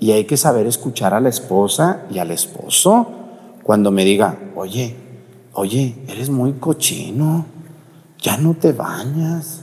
y 0.00 0.12
hay 0.12 0.24
que 0.24 0.36
saber 0.36 0.66
escuchar 0.66 1.14
a 1.14 1.20
la 1.20 1.28
esposa 1.28 2.04
y 2.10 2.18
al 2.18 2.30
esposo 2.30 3.06
cuando 3.62 3.90
me 3.90 4.04
diga, 4.04 4.38
oye, 4.54 4.96
oye, 5.52 5.96
eres 6.08 6.30
muy 6.30 6.54
cochino, 6.54 7.44
ya 8.20 8.36
no 8.36 8.54
te 8.54 8.72
bañas. 8.72 9.62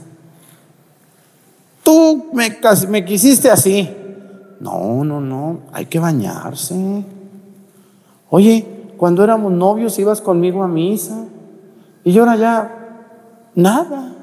Tú 1.82 2.26
me, 2.32 2.56
me 2.88 3.04
quisiste 3.04 3.50
así. 3.50 3.88
No, 4.60 5.04
no, 5.04 5.20
no, 5.20 5.60
hay 5.72 5.86
que 5.86 5.98
bañarse. 5.98 7.04
Oye, 8.30 8.66
cuando 8.96 9.22
éramos 9.22 9.52
novios 9.52 9.98
ibas 9.98 10.20
conmigo 10.20 10.62
a 10.62 10.68
misa 10.68 11.24
y 12.04 12.18
ahora 12.18 12.36
ya 12.36 12.76
nada, 13.54 14.14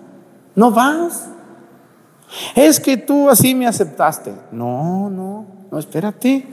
no 0.56 0.72
vas. 0.72 1.30
Es 2.56 2.80
que 2.80 2.98
tú 2.98 3.30
así 3.30 3.54
me 3.54 3.68
aceptaste. 3.68 4.34
No, 4.52 5.10
no, 5.10 5.46
no, 5.74 5.80
espérate. 5.80 6.46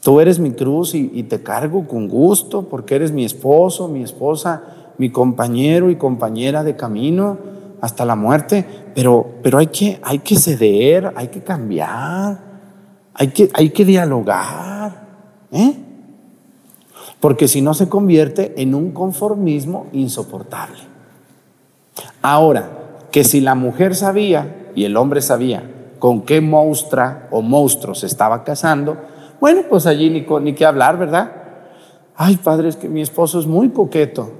Tú 0.00 0.20
eres 0.20 0.38
mi 0.38 0.52
cruz 0.52 0.94
y, 0.94 1.22
te 1.24 1.42
cargo 1.42 1.88
con 1.88 2.06
gusto 2.06 2.68
porque 2.68 2.94
eres 2.94 3.10
mi 3.10 3.24
esposo, 3.24 3.88
mi 3.88 4.04
esposa, 4.04 4.62
mi 4.96 5.10
compañero 5.10 5.90
y 5.90 5.96
compañera 5.96 6.62
de 6.62 6.76
camino 6.76 7.38
hasta 7.80 8.04
la 8.04 8.14
muerte. 8.14 8.64
Pero, 8.94 9.26
pero 9.42 9.58
hay, 9.58 9.66
que, 9.66 9.98
hay 10.04 10.20
que 10.20 10.36
ceder, 10.36 11.12
hay 11.16 11.28
que 11.28 11.42
cambiar. 11.42 12.38
Hay 13.14 13.28
que, 13.28 13.50
hay 13.54 13.70
que 13.70 13.84
dialogar, 13.84 15.06
¿eh? 15.50 15.74
porque 17.20 17.46
si 17.46 17.60
no 17.60 17.74
se 17.74 17.88
convierte 17.88 18.54
en 18.62 18.74
un 18.74 18.92
conformismo 18.92 19.86
insoportable. 19.92 20.78
Ahora, 22.22 22.70
que 23.10 23.24
si 23.24 23.40
la 23.40 23.54
mujer 23.54 23.94
sabía 23.94 24.70
y 24.74 24.84
el 24.84 24.96
hombre 24.96 25.20
sabía 25.20 25.81
con 26.02 26.22
qué 26.22 26.40
monstrua 26.40 27.28
o 27.30 27.42
monstruo 27.42 27.94
se 27.94 28.06
estaba 28.06 28.42
casando, 28.42 28.96
bueno, 29.40 29.62
pues 29.70 29.86
allí 29.86 30.10
ni, 30.10 30.26
ni 30.40 30.52
qué 30.52 30.66
hablar, 30.66 30.98
¿verdad? 30.98 31.30
Ay, 32.16 32.38
padre, 32.38 32.70
es 32.70 32.74
que 32.74 32.88
mi 32.88 33.02
esposo 33.02 33.38
es 33.38 33.46
muy 33.46 33.68
coqueto. 33.68 34.32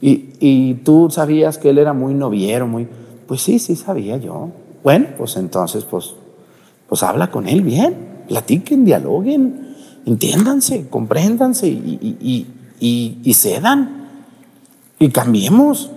Y, 0.00 0.30
y 0.40 0.72
tú 0.76 1.10
sabías 1.10 1.58
que 1.58 1.68
él 1.68 1.76
era 1.76 1.92
muy 1.92 2.14
noviero, 2.14 2.66
muy... 2.66 2.88
Pues 3.28 3.42
sí, 3.42 3.58
sí 3.58 3.76
sabía 3.76 4.16
yo. 4.16 4.52
Bueno, 4.82 5.08
pues 5.18 5.36
entonces, 5.36 5.84
pues, 5.84 6.14
pues 6.88 7.02
habla 7.02 7.30
con 7.30 7.46
él 7.46 7.60
bien 7.60 8.24
platiquen, 8.26 8.86
dialoguen, 8.86 9.74
entiéndanse, 10.06 10.88
compréndanse 10.88 11.68
y, 11.68 12.16
y, 12.22 12.46
y, 12.80 13.18
y 13.22 13.34
cedan 13.34 14.08
y 14.98 15.10
cambiemos. 15.10 15.90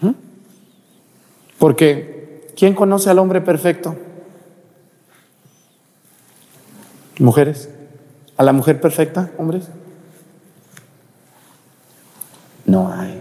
¿Mm? 0.00 0.12
Porque, 1.58 2.17
¿quién 2.58 2.74
conoce 2.74 3.08
al 3.08 3.20
hombre 3.20 3.40
perfecto? 3.40 3.94
Mujeres. 7.20 7.70
¿A 8.36 8.42
la 8.42 8.52
mujer 8.52 8.80
perfecta, 8.80 9.30
hombres? 9.38 9.68
No 12.66 12.92
hay. 12.92 13.20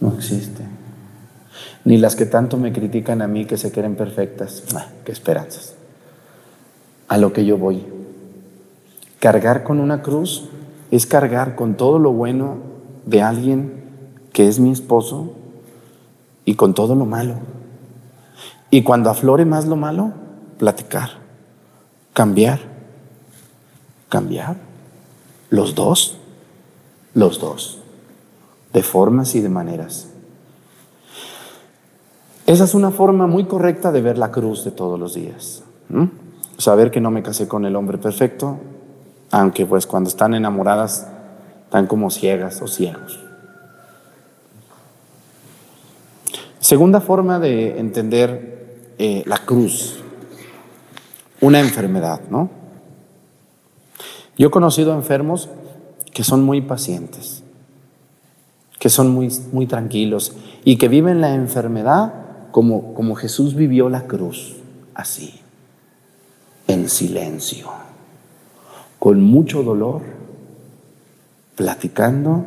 No 0.00 0.14
existe. 0.14 0.64
Ni 1.84 1.96
las 1.96 2.16
que 2.16 2.26
tanto 2.26 2.56
me 2.56 2.72
critican 2.72 3.22
a 3.22 3.28
mí 3.28 3.44
que 3.44 3.56
se 3.56 3.70
quieren 3.70 3.94
perfectas. 3.94 4.64
Ah, 4.74 4.86
qué 5.04 5.12
esperanzas 5.12 5.74
a 7.08 7.18
lo 7.18 7.32
que 7.32 7.44
yo 7.44 7.58
voy. 7.58 7.84
Cargar 9.18 9.64
con 9.64 9.80
una 9.80 10.00
cruz 10.00 10.48
es 10.90 11.06
cargar 11.06 11.56
con 11.56 11.76
todo 11.76 11.98
lo 11.98 12.12
bueno 12.12 12.58
de 13.04 13.20
alguien 13.20 13.84
que 14.32 14.46
es 14.46 14.60
mi 14.60 14.70
esposo 14.70 15.34
y 16.44 16.54
con 16.54 16.72
todo 16.72 16.94
lo 16.94 17.06
malo. 17.06 17.34
Y 18.70 18.82
cuando 18.82 19.10
aflore 19.10 19.44
más 19.44 19.66
lo 19.66 19.76
malo, 19.76 20.12
platicar, 20.58 21.10
cambiar, 22.12 22.60
cambiar. 24.08 24.56
Los 25.50 25.74
dos, 25.74 26.16
los 27.12 27.40
dos, 27.40 27.80
de 28.72 28.84
formas 28.84 29.34
y 29.34 29.40
de 29.40 29.48
maneras. 29.48 30.08
Esa 32.46 32.64
es 32.64 32.74
una 32.74 32.92
forma 32.92 33.26
muy 33.26 33.46
correcta 33.46 33.90
de 33.90 34.00
ver 34.00 34.16
la 34.16 34.30
cruz 34.30 34.64
de 34.64 34.70
todos 34.70 34.98
los 34.98 35.14
días 35.14 35.64
saber 36.60 36.90
que 36.90 37.00
no 37.00 37.10
me 37.10 37.22
casé 37.22 37.48
con 37.48 37.64
el 37.64 37.74
hombre 37.74 37.98
perfecto, 37.98 38.58
aunque 39.30 39.66
pues 39.66 39.86
cuando 39.86 40.08
están 40.08 40.34
enamoradas 40.34 41.08
están 41.64 41.86
como 41.86 42.10
ciegas 42.10 42.60
o 42.62 42.68
ciegos. 42.68 43.18
Segunda 46.58 47.00
forma 47.00 47.38
de 47.38 47.78
entender 47.80 48.59
eh, 49.02 49.22
la 49.24 49.38
cruz, 49.38 49.98
una 51.40 51.58
enfermedad, 51.58 52.20
¿no? 52.28 52.50
Yo 54.36 54.48
he 54.48 54.50
conocido 54.50 54.92
enfermos 54.92 55.48
que 56.12 56.22
son 56.22 56.42
muy 56.44 56.60
pacientes, 56.60 57.42
que 58.78 58.90
son 58.90 59.08
muy, 59.08 59.30
muy 59.52 59.66
tranquilos 59.66 60.34
y 60.66 60.76
que 60.76 60.88
viven 60.88 61.22
la 61.22 61.34
enfermedad 61.34 62.12
como, 62.50 62.92
como 62.92 63.14
Jesús 63.14 63.54
vivió 63.54 63.88
la 63.88 64.02
cruz, 64.02 64.56
así 64.92 65.40
en 66.68 66.90
silencio, 66.90 67.70
con 68.98 69.22
mucho 69.22 69.62
dolor, 69.62 70.02
platicando, 71.56 72.44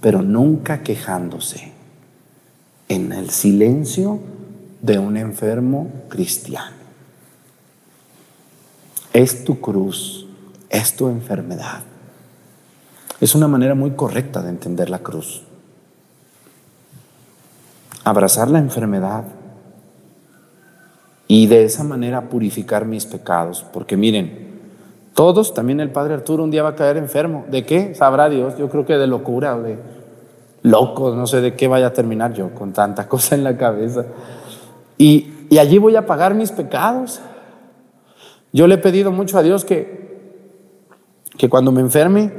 pero 0.00 0.22
nunca 0.22 0.84
quejándose, 0.84 1.72
en 2.88 3.10
el 3.10 3.30
silencio 3.30 4.20
de 4.82 4.98
un 4.98 5.16
enfermo 5.16 5.90
cristiano. 6.08 6.76
Es 9.12 9.44
tu 9.44 9.60
cruz, 9.60 10.26
es 10.68 10.96
tu 10.96 11.08
enfermedad. 11.08 11.80
Es 13.20 13.34
una 13.34 13.46
manera 13.46 13.74
muy 13.74 13.92
correcta 13.92 14.42
de 14.42 14.50
entender 14.50 14.90
la 14.90 14.98
cruz. 14.98 15.44
Abrazar 18.04 18.50
la 18.50 18.58
enfermedad 18.58 19.24
y 21.28 21.46
de 21.46 21.64
esa 21.64 21.84
manera 21.84 22.28
purificar 22.28 22.84
mis 22.84 23.06
pecados. 23.06 23.64
Porque 23.72 23.96
miren, 23.96 24.50
todos, 25.14 25.54
también 25.54 25.78
el 25.78 25.92
Padre 25.92 26.14
Arturo 26.14 26.42
un 26.42 26.50
día 26.50 26.64
va 26.64 26.70
a 26.70 26.74
caer 26.74 26.96
enfermo. 26.96 27.44
¿De 27.48 27.64
qué? 27.64 27.94
Sabrá 27.94 28.28
Dios. 28.28 28.58
Yo 28.58 28.68
creo 28.68 28.84
que 28.84 28.98
de 28.98 29.06
locura 29.06 29.54
o 29.54 29.62
de 29.62 29.78
loco, 30.62 31.14
no 31.14 31.26
sé 31.28 31.40
de 31.40 31.54
qué 31.54 31.68
vaya 31.68 31.88
a 31.88 31.92
terminar 31.92 32.32
yo 32.32 32.52
con 32.54 32.72
tanta 32.72 33.08
cosa 33.08 33.36
en 33.36 33.44
la 33.44 33.56
cabeza. 33.56 34.04
Y, 34.98 35.28
allí 35.58 35.78
voy 35.78 35.96
a 35.96 36.06
pagar 36.06 36.34
mis 36.34 36.50
pecados. 36.50 37.20
Yo 38.52 38.66
le 38.66 38.76
he 38.76 38.78
pedido 38.78 39.12
mucho 39.12 39.38
a 39.38 39.42
Dios 39.42 39.64
que, 39.64 40.30
que 41.36 41.48
cuando 41.48 41.72
me 41.72 41.80
enferme, 41.80 42.32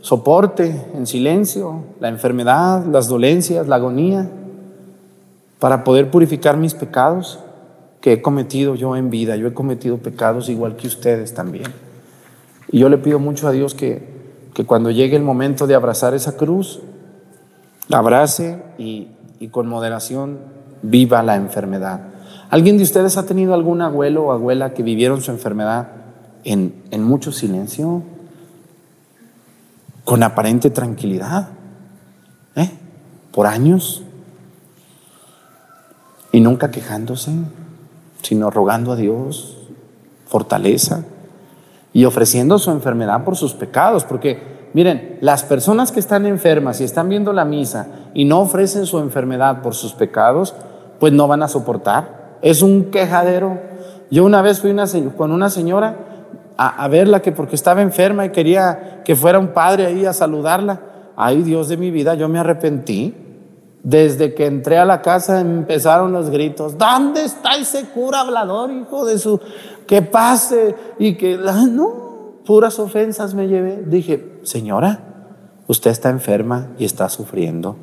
soporte 0.00 0.86
en 0.94 1.06
silencio 1.06 1.84
la 2.00 2.08
enfermedad, 2.08 2.84
las 2.86 3.08
dolencias, 3.08 3.68
la 3.68 3.76
agonía, 3.76 4.30
para 5.58 5.84
poder 5.84 6.10
purificar 6.10 6.56
mis 6.56 6.74
pecados 6.74 7.40
que 8.00 8.14
he 8.14 8.22
cometido 8.22 8.74
yo 8.74 8.96
en 8.96 9.10
vida. 9.10 9.36
Yo 9.36 9.48
he 9.48 9.54
cometido 9.54 9.98
pecados 9.98 10.48
igual 10.48 10.76
que 10.76 10.86
ustedes 10.86 11.34
también. 11.34 11.66
Y 12.70 12.78
yo 12.78 12.88
le 12.88 12.98
pido 12.98 13.18
mucho 13.18 13.48
a 13.48 13.52
Dios 13.52 13.74
que, 13.74 14.02
que 14.54 14.64
cuando 14.64 14.90
llegue 14.90 15.16
el 15.16 15.22
momento 15.22 15.66
de 15.66 15.74
abrazar 15.74 16.14
esa 16.14 16.36
cruz, 16.36 16.80
la 17.88 17.98
abrace 17.98 18.62
y, 18.78 19.08
y 19.40 19.48
con 19.48 19.66
moderación 19.66 20.38
viva 20.82 21.22
la 21.22 21.36
enfermedad. 21.36 22.00
¿Alguien 22.50 22.76
de 22.78 22.84
ustedes 22.84 23.16
ha 23.16 23.26
tenido 23.26 23.54
algún 23.54 23.82
abuelo 23.82 24.24
o 24.24 24.32
abuela 24.32 24.74
que 24.74 24.82
vivieron 24.82 25.20
su 25.20 25.30
enfermedad 25.30 25.88
en, 26.44 26.82
en 26.90 27.02
mucho 27.04 27.32
silencio? 27.32 28.02
Con 30.04 30.22
aparente 30.22 30.70
tranquilidad. 30.70 31.48
¿Eh? 32.56 32.70
Por 33.32 33.46
años. 33.46 34.02
Y 36.32 36.40
nunca 36.40 36.70
quejándose, 36.70 37.32
sino 38.22 38.50
rogando 38.50 38.92
a 38.92 38.96
Dios 38.96 39.58
fortaleza 40.26 41.04
y 41.92 42.04
ofreciendo 42.04 42.58
su 42.58 42.70
enfermedad 42.70 43.24
por 43.24 43.36
sus 43.36 43.54
pecados, 43.54 44.04
porque 44.04 44.57
miren, 44.72 45.18
las 45.20 45.44
personas 45.44 45.92
que 45.92 46.00
están 46.00 46.26
enfermas 46.26 46.80
y 46.80 46.84
están 46.84 47.08
viendo 47.08 47.32
la 47.32 47.44
misa 47.44 47.86
y 48.14 48.24
no 48.24 48.40
ofrecen 48.40 48.86
su 48.86 48.98
enfermedad 48.98 49.62
por 49.62 49.74
sus 49.74 49.92
pecados, 49.92 50.54
pues 50.98 51.12
no 51.12 51.28
van 51.28 51.42
a 51.42 51.48
soportar. 51.48 52.38
Es 52.42 52.62
un 52.62 52.90
quejadero. 52.90 53.58
Yo 54.10 54.24
una 54.24 54.42
vez 54.42 54.60
fui 54.60 54.74
con 55.16 55.32
una 55.32 55.50
señora 55.50 55.96
a, 56.56 56.84
a 56.84 56.88
verla 56.88 57.20
que 57.20 57.32
porque 57.32 57.56
estaba 57.56 57.82
enferma 57.82 58.26
y 58.26 58.30
quería 58.30 59.02
que 59.04 59.16
fuera 59.16 59.38
un 59.38 59.48
padre 59.48 59.86
ahí 59.86 60.06
a 60.06 60.12
saludarla. 60.12 60.80
Ay, 61.16 61.42
Dios 61.42 61.68
de 61.68 61.76
mi 61.76 61.90
vida, 61.90 62.14
yo 62.14 62.28
me 62.28 62.38
arrepentí. 62.38 63.14
Desde 63.82 64.34
que 64.34 64.46
entré 64.46 64.76
a 64.76 64.84
la 64.84 65.02
casa 65.02 65.40
empezaron 65.40 66.12
los 66.12 66.30
gritos, 66.30 66.76
¿dónde 66.76 67.24
está 67.24 67.54
ese 67.56 67.84
cura 67.86 68.20
hablador, 68.20 68.70
hijo 68.72 69.04
de 69.04 69.18
su... 69.18 69.40
que 69.86 70.02
pase 70.02 70.74
y 70.98 71.14
que... 71.14 71.38
No, 71.38 72.07
puras 72.48 72.78
ofensas 72.78 73.34
me 73.34 73.46
llevé. 73.46 73.84
Dije, 73.84 74.40
señora, 74.42 75.00
usted 75.66 75.90
está 75.90 76.08
enferma 76.08 76.68
y 76.78 76.86
está 76.86 77.10
sufriendo, 77.10 77.76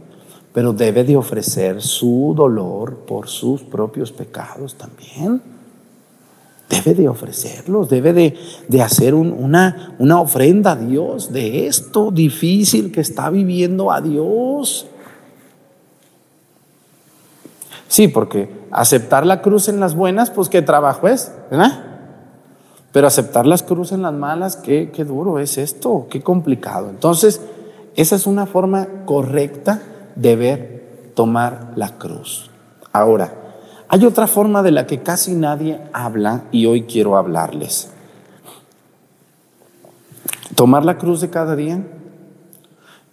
pero 0.53 0.73
debe 0.73 1.03
de 1.03 1.15
ofrecer 1.15 1.83
su 1.83 2.33
dolor 2.35 3.05
por 3.05 3.27
sus 3.27 3.61
propios 3.61 4.11
pecados 4.11 4.73
también. 4.73 5.39
Debe 6.67 6.95
de 6.95 7.07
ofrecerlos, 7.07 7.89
debe 7.89 8.11
de, 8.11 8.35
de 8.67 8.81
hacer 8.81 9.13
un, 9.13 9.31
una, 9.33 9.95
una 9.99 10.19
ofrenda 10.19 10.71
a 10.71 10.75
Dios 10.75 11.31
de 11.31 11.67
esto 11.67 12.09
difícil 12.09 12.91
que 12.91 13.01
está 13.01 13.29
viviendo 13.29 13.91
a 13.91 14.01
Dios. 14.01 14.87
Sí, 17.87 18.07
porque 18.07 18.49
aceptar 18.71 19.27
la 19.27 19.43
cruz 19.43 19.69
en 19.69 19.79
las 19.79 19.93
buenas, 19.93 20.31
pues 20.31 20.49
qué 20.49 20.63
trabajo 20.63 21.07
es, 21.07 21.31
¿verdad? 21.51 21.94
Pero 22.95 23.07
aceptar 23.07 23.45
las 23.45 23.61
cruz 23.61 23.91
en 23.91 24.03
las 24.03 24.13
malas, 24.13 24.55
qué, 24.55 24.89
qué 24.89 25.03
duro 25.03 25.39
es 25.39 25.57
esto, 25.57 26.07
qué 26.09 26.21
complicado. 26.21 26.89
Entonces, 26.89 27.41
esa 27.97 28.15
es 28.15 28.25
una 28.25 28.45
forma 28.45 28.87
correcta 29.03 29.81
de 30.15 30.37
ver 30.37 31.11
tomar 31.13 31.73
la 31.75 31.97
cruz. 31.97 32.49
Ahora, 32.93 33.33
hay 33.89 34.05
otra 34.05 34.27
forma 34.27 34.63
de 34.63 34.71
la 34.71 34.87
que 34.87 35.01
casi 35.01 35.33
nadie 35.33 35.81
habla 35.91 36.45
y 36.53 36.67
hoy 36.67 36.83
quiero 36.83 37.17
hablarles. 37.17 37.89
Tomar 40.55 40.85
la 40.85 40.97
cruz 40.97 41.19
de 41.19 41.29
cada 41.29 41.57
día 41.57 41.85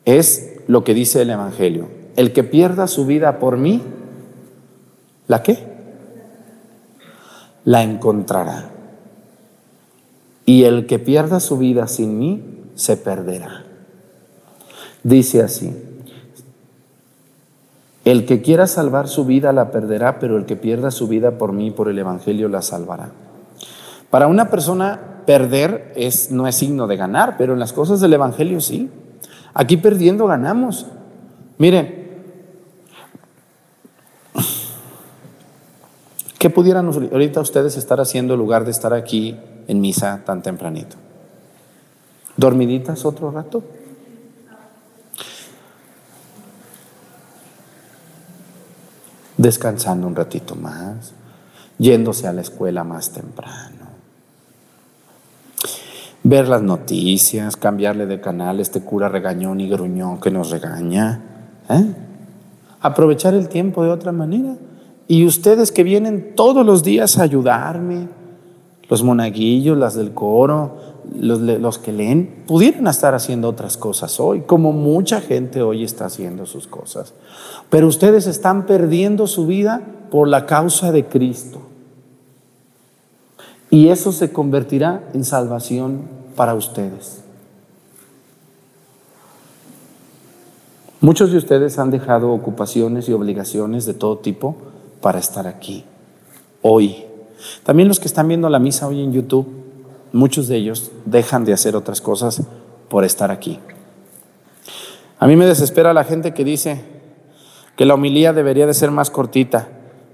es 0.05 0.61
lo 0.69 0.85
que 0.85 0.95
dice 0.95 1.23
el 1.23 1.31
Evangelio. 1.31 1.89
El 2.15 2.33
que 2.33 2.45
pierda 2.45 2.87
su 2.87 3.05
vida 3.05 3.41
por 3.41 3.57
mí, 3.57 3.83
¿La 5.27 5.43
qué? 5.43 5.59
La 7.65 7.83
encontrará. 7.83 8.72
Y 10.45 10.65
el 10.65 10.87
que 10.87 10.99
pierda 10.99 11.41
su 11.41 11.59
vida 11.59 11.87
sin 11.87 12.19
mí, 12.19 12.43
se 12.75 12.97
perderá. 12.97 13.65
Dice 15.03 15.43
así, 15.43 15.77
el 18.05 18.27
que 18.27 18.43
quiera 18.43 18.67
salvar 18.67 19.09
su 19.09 19.25
vida 19.25 19.53
la 19.53 19.71
perderá, 19.71 20.19
pero 20.19 20.37
el 20.37 20.47
que 20.47 20.57
pierda 20.57 20.91
su 20.91 21.07
vida 21.07 21.39
por 21.39 21.53
mí, 21.53 21.71
por 21.71 21.89
el 21.89 21.99
Evangelio, 21.99 22.49
la 22.49 22.63
salvará. 22.63 23.11
Para 24.11 24.27
una 24.27 24.51
persona 24.51 25.23
perder 25.27 25.93
es, 25.95 26.31
no 26.31 26.49
es 26.49 26.57
signo 26.57 26.87
de 26.87 26.97
ganar, 26.97 27.37
pero 27.37 27.53
en 27.53 27.61
las 27.61 27.73
cosas 27.73 28.01
del 28.01 28.13
Evangelio 28.13 28.61
sí. 28.61 28.91
Aquí 29.55 29.77
perdiendo 29.77 30.27
ganamos. 30.27 30.87
Miren, 31.59 32.03
¿Qué 36.43 36.51
pudieran 36.51 36.89
ahorita 36.89 37.41
ustedes 37.41 37.77
estar 37.77 38.01
haciendo 38.01 38.35
en 38.35 38.41
lugar 38.41 38.65
de 38.65 38.73
estar 38.73 38.93
aquí 38.93 39.39
en 39.69 39.81
misa 39.81 40.23
tan 40.25 40.43
tempranito? 40.43 40.97
¿Dormiditas 42.37 43.05
otro 43.05 43.31
rato? 43.31 43.63
Descansando 49.37 50.07
un 50.07 50.15
ratito 50.15 50.55
más, 50.55 51.13
yéndose 51.79 52.27
a 52.29 52.33
la 52.33 52.43
escuela 52.43 52.85
más 52.85 53.11
temprano, 53.11 53.87
ver 56.23 56.49
las 56.49 56.63
noticias, 56.63 57.57
cambiarle 57.57 58.07
de 58.07 58.21
canal 58.21 58.61
este 58.61 58.83
cura 58.83 59.09
regañón 59.09 59.61
y 59.61 59.69
gruñón 59.69 60.21
que 60.21 60.31
nos 60.31 60.51
regaña, 60.51 61.21
¿eh? 61.69 61.95
aprovechar 62.81 63.35
el 63.35 63.49
tiempo 63.49 63.83
de 63.83 63.91
otra 63.91 64.13
manera. 64.13 64.57
Y 65.09 65.27
ustedes 65.27 65.73
que 65.73 65.83
vienen 65.83 66.35
todos 66.37 66.65
los 66.65 66.83
días 66.83 67.19
a 67.19 67.23
ayudarme, 67.23 68.09
los 68.93 69.03
monaguillos, 69.03 69.79
las 69.79 69.95
del 69.95 70.13
coro, 70.13 70.77
los, 71.19 71.79
que 71.79 71.93
leen, 71.93 72.45
pudieran 72.47 72.87
estar 72.87 73.15
haciendo 73.15 73.49
otras 73.49 73.79
cosas 73.79 74.21
hoy, 74.21 74.43
como 74.43 74.73
mucha 74.73 75.23
gente 75.23 75.63
hoy 75.63 75.83
está 75.83 76.05
haciendo 76.05 76.45
sus 76.45 76.67
cosas. 76.67 77.15
Pero 77.71 77.87
ustedes 77.87 78.27
están 78.27 78.67
perdiendo 78.67 79.27
su 79.27 79.47
vida 79.47 79.81
por 80.11 80.29
la 80.29 80.45
causa 80.45 80.93
de 80.93 81.07
Cristo. 81.07 81.63
Y 83.71 83.89
eso 83.89 84.13
se 84.13 84.31
convertirá 84.31 85.09
en 85.15 85.25
salvación 85.25 86.03
para 86.37 86.53
ustedes. 86.53 87.23
Muchos 91.01 91.33
de 91.33 91.39
ustedes 91.39 91.79
han 91.79 91.91
dejado 91.91 92.31
ocupaciones 92.31 93.09
y 93.09 93.15
obligaciones 93.15 93.87
de 93.87 93.95
todo 93.95 94.19
tipo 94.19 94.55
para 95.01 95.19
estar 95.19 95.47
aquí, 95.47 95.87
hoy. 96.61 97.07
También 97.65 97.89
los 97.89 98.01
que 98.01 98.07
están 98.07 98.29
viendo 98.29 98.49
la 98.49 98.59
misa 98.59 98.87
hoy 98.87 99.03
en 99.03 99.13
YouTube, 99.13 99.47
muchos 100.13 100.49
de 100.49 100.57
ellos 100.57 100.91
dejan 101.05 101.45
de 101.45 101.53
hacer 101.53 101.77
otras 101.77 102.01
cosas 102.01 102.43
por 102.89 103.05
estar 103.05 103.31
aquí. 103.31 103.59
A 105.19 105.27
mí 105.27 105.37
me 105.37 105.47
desespera 105.47 105.93
la 105.93 106.05
gente 106.05 106.35
que 106.35 106.45
dice 106.45 106.85
que 107.77 107.85
la 107.85 107.95
homilía 107.95 108.33
debería 108.33 108.67
de 108.67 108.75
ser 108.75 108.91
más 108.91 109.11
cortita. 109.11 109.69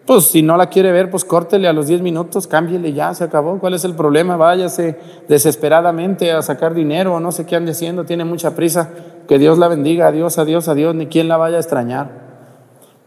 Pues 0.07 0.27
si 0.27 0.43
no 0.43 0.57
la 0.57 0.69
quiere 0.69 0.91
ver, 0.91 1.11
pues 1.11 1.25
córtele 1.25 1.69
a 1.69 1.73
los 1.73 1.87
10 1.87 2.01
minutos, 2.01 2.47
cámbiele 2.47 2.93
ya, 2.93 3.13
se 3.13 3.25
acabó. 3.25 3.59
¿Cuál 3.59 3.75
es 3.75 3.85
el 3.85 3.95
problema? 3.95 4.37
Váyase 4.37 4.99
desesperadamente 5.29 6.33
a 6.33 6.41
sacar 6.41 6.73
dinero 6.73 7.21
no 7.21 7.31
sé 7.31 7.45
qué 7.45 7.57
ande 7.57 7.73
haciendo, 7.73 8.05
tiene 8.05 8.25
mucha 8.25 8.55
prisa. 8.55 8.91
Que 9.27 9.39
Dios 9.39 9.59
la 9.59 9.69
bendiga, 9.69 10.09
adiós, 10.09 10.39
adiós, 10.39 10.69
adiós, 10.69 10.95
ni 10.95 11.07
quien 11.07 11.29
la 11.29 11.37
vaya 11.37 11.59
a 11.59 11.61
extrañar 11.61 12.29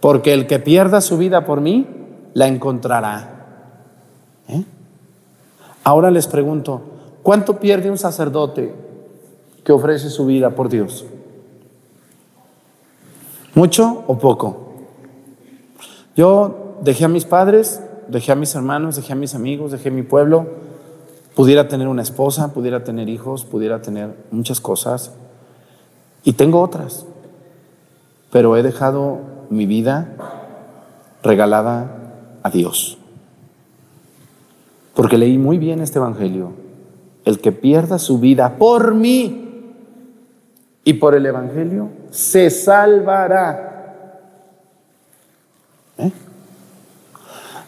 porque 0.02 0.34
el 0.34 0.48
que 0.48 0.60
pierda 0.60 1.00
su 1.00 1.18
vida 1.18 1.46
por 1.46 1.62
mí, 1.62 1.88
la 2.34 2.48
encontrará. 2.48 3.41
¿Eh? 4.48 4.64
Ahora 5.84 6.12
les 6.12 6.28
pregunto, 6.28 6.82
¿cuánto 7.24 7.60
pierde 7.60 7.90
un 7.90 7.98
sacerdote 7.98 8.74
que 9.64 9.72
ofrece 9.72 10.10
su 10.10 10.26
vida 10.26 10.52
por 10.52 10.70
Dios? 10.70 11.06
¿Mucho 13.56 14.04
o 14.08 14.18
poco? 14.18 14.74
Yo 16.16 16.76
dejé 16.82 17.06
a 17.06 17.08
mis 17.08 17.26
padres, 17.26 17.82
dejé 18.08 18.32
a 18.32 18.36
mis 18.36 18.54
hermanos, 18.56 18.96
dejé 18.96 19.14
a 19.14 19.16
mis 19.16 19.36
amigos, 19.36 19.72
dejé 19.72 19.92
mi 19.92 20.04
pueblo, 20.04 20.48
pudiera 21.36 21.68
tener 21.68 21.88
una 21.88 22.02
esposa, 22.02 22.54
pudiera 22.54 22.84
tener 22.84 23.10
hijos, 23.10 23.46
pudiera 23.46 23.82
tener 23.82 24.16
muchas 24.32 24.60
cosas, 24.60 25.12
y 26.24 26.34
tengo 26.34 26.62
otras, 26.62 27.06
pero 28.32 28.56
he 28.56 28.64
dejado 28.64 29.20
mi 29.50 29.66
vida 29.66 30.16
regalada 31.24 32.14
a 32.44 32.50
Dios. 32.50 32.98
Porque 34.94 35.18
leí 35.18 35.38
muy 35.38 35.58
bien 35.58 35.82
este 35.82 36.00
Evangelio. 36.00 36.54
El 37.26 37.40
que 37.40 37.52
pierda 37.52 38.00
su 38.00 38.20
vida 38.20 38.58
por 38.58 38.96
mí 38.96 39.74
y 40.84 40.94
por 40.94 41.16
el 41.16 41.26
Evangelio 41.26 41.90
se 42.10 42.50
salvará. 42.50 43.68
¿Eh? 45.98 46.12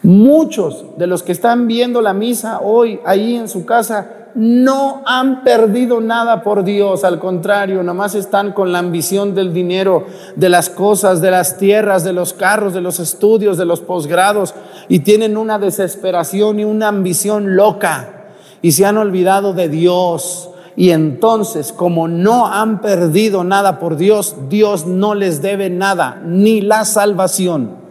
Muchos 0.01 0.85
de 0.97 1.07
los 1.07 1.23
que 1.23 1.31
están 1.31 1.67
viendo 1.67 2.01
la 2.01 2.13
misa 2.13 2.59
hoy 2.59 2.99
ahí 3.05 3.35
en 3.35 3.47
su 3.47 3.65
casa 3.65 4.22
no 4.35 5.03
han 5.05 5.43
perdido 5.43 6.01
nada 6.01 6.41
por 6.41 6.63
Dios, 6.63 7.03
al 7.03 7.19
contrario, 7.19 7.83
nomás 7.83 8.15
están 8.15 8.51
con 8.51 8.71
la 8.71 8.79
ambición 8.79 9.35
del 9.35 9.53
dinero, 9.53 10.05
de 10.35 10.49
las 10.49 10.69
cosas, 10.69 11.21
de 11.21 11.31
las 11.31 11.57
tierras, 11.57 12.03
de 12.03 12.13
los 12.13 12.33
carros, 12.33 12.73
de 12.73 12.81
los 12.81 12.99
estudios, 12.99 13.57
de 13.57 13.65
los 13.65 13.81
posgrados, 13.81 14.55
y 14.89 14.99
tienen 14.99 15.37
una 15.37 15.59
desesperación 15.59 16.59
y 16.59 16.65
una 16.65 16.87
ambición 16.87 17.55
loca, 17.55 18.25
y 18.61 18.71
se 18.71 18.85
han 18.85 18.97
olvidado 18.97 19.53
de 19.53 19.69
Dios. 19.69 20.49
Y 20.75 20.89
entonces, 20.89 21.71
como 21.71 22.07
no 22.07 22.47
han 22.47 22.81
perdido 22.81 23.43
nada 23.43 23.77
por 23.77 23.95
Dios, 23.95 24.35
Dios 24.49 24.87
no 24.87 25.13
les 25.13 25.43
debe 25.43 25.69
nada, 25.69 26.21
ni 26.25 26.61
la 26.61 26.85
salvación. 26.85 27.83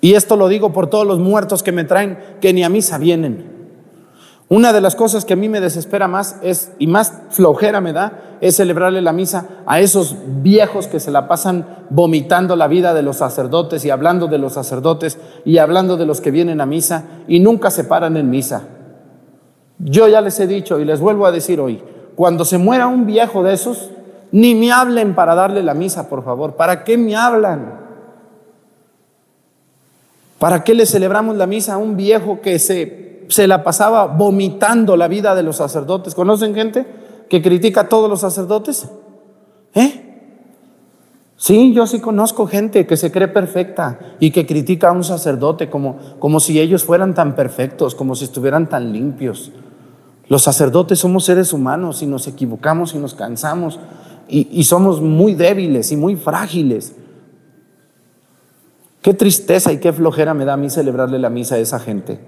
Y 0.00 0.14
esto 0.14 0.36
lo 0.36 0.48
digo 0.48 0.72
por 0.72 0.88
todos 0.88 1.06
los 1.06 1.20
muertos 1.20 1.62
que 1.62 1.72
me 1.72 1.84
traen, 1.84 2.18
que 2.40 2.52
ni 2.52 2.64
a 2.64 2.68
misa 2.68 2.98
vienen. 2.98 3.49
Una 4.50 4.72
de 4.72 4.80
las 4.80 4.96
cosas 4.96 5.24
que 5.24 5.34
a 5.34 5.36
mí 5.36 5.48
me 5.48 5.60
desespera 5.60 6.08
más 6.08 6.34
es, 6.42 6.72
y 6.80 6.88
más 6.88 7.12
flojera 7.30 7.80
me 7.80 7.92
da, 7.92 8.36
es 8.40 8.56
celebrarle 8.56 9.00
la 9.00 9.12
misa 9.12 9.46
a 9.64 9.78
esos 9.78 10.16
viejos 10.42 10.88
que 10.88 10.98
se 10.98 11.12
la 11.12 11.28
pasan 11.28 11.86
vomitando 11.88 12.56
la 12.56 12.66
vida 12.66 12.92
de 12.92 13.02
los 13.02 13.18
sacerdotes 13.18 13.84
y 13.84 13.90
hablando 13.90 14.26
de 14.26 14.38
los 14.38 14.54
sacerdotes 14.54 15.18
y 15.44 15.58
hablando 15.58 15.96
de 15.96 16.04
los 16.04 16.20
que 16.20 16.32
vienen 16.32 16.60
a 16.60 16.66
misa 16.66 17.04
y 17.28 17.38
nunca 17.38 17.70
se 17.70 17.84
paran 17.84 18.16
en 18.16 18.28
misa. 18.28 18.62
Yo 19.78 20.08
ya 20.08 20.20
les 20.20 20.40
he 20.40 20.48
dicho 20.48 20.80
y 20.80 20.84
les 20.84 20.98
vuelvo 20.98 21.26
a 21.26 21.32
decir 21.32 21.60
hoy, 21.60 21.80
cuando 22.16 22.44
se 22.44 22.58
muera 22.58 22.88
un 22.88 23.06
viejo 23.06 23.44
de 23.44 23.52
esos, 23.52 23.90
ni 24.32 24.56
me 24.56 24.72
hablen 24.72 25.14
para 25.14 25.36
darle 25.36 25.62
la 25.62 25.74
misa, 25.74 26.08
por 26.08 26.24
favor. 26.24 26.56
¿Para 26.56 26.82
qué 26.82 26.98
me 26.98 27.14
hablan? 27.14 27.78
¿Para 30.40 30.64
qué 30.64 30.74
le 30.74 30.86
celebramos 30.86 31.36
la 31.36 31.46
misa 31.46 31.74
a 31.74 31.78
un 31.78 31.96
viejo 31.96 32.40
que 32.40 32.58
se 32.58 33.09
se 33.30 33.46
la 33.46 33.62
pasaba 33.62 34.06
vomitando 34.06 34.96
la 34.96 35.08
vida 35.08 35.34
de 35.34 35.42
los 35.42 35.56
sacerdotes. 35.56 36.14
¿Conocen 36.14 36.54
gente 36.54 36.86
que 37.28 37.40
critica 37.40 37.82
a 37.82 37.88
todos 37.88 38.10
los 38.10 38.20
sacerdotes? 38.20 38.88
¿Eh? 39.74 40.06
Sí, 41.36 41.72
yo 41.72 41.86
sí 41.86 42.00
conozco 42.00 42.46
gente 42.46 42.86
que 42.86 42.96
se 42.96 43.10
cree 43.10 43.28
perfecta 43.28 43.98
y 44.18 44.30
que 44.30 44.46
critica 44.46 44.88
a 44.88 44.92
un 44.92 45.04
sacerdote 45.04 45.70
como, 45.70 45.96
como 46.18 46.40
si 46.40 46.60
ellos 46.60 46.84
fueran 46.84 47.14
tan 47.14 47.34
perfectos, 47.34 47.94
como 47.94 48.14
si 48.14 48.24
estuvieran 48.24 48.68
tan 48.68 48.92
limpios. 48.92 49.52
Los 50.28 50.42
sacerdotes 50.42 50.98
somos 50.98 51.24
seres 51.24 51.52
humanos 51.52 52.02
y 52.02 52.06
nos 52.06 52.26
equivocamos 52.26 52.94
y 52.94 52.98
nos 52.98 53.14
cansamos 53.14 53.78
y, 54.28 54.48
y 54.50 54.64
somos 54.64 55.00
muy 55.00 55.34
débiles 55.34 55.92
y 55.92 55.96
muy 55.96 56.16
frágiles. 56.16 56.96
Qué 59.00 59.14
tristeza 59.14 59.72
y 59.72 59.78
qué 59.78 59.92
flojera 59.92 60.34
me 60.34 60.44
da 60.44 60.54
a 60.54 60.58
mí 60.58 60.68
celebrarle 60.68 61.18
la 61.18 61.30
misa 61.30 61.54
a 61.54 61.58
esa 61.58 61.78
gente 61.78 62.20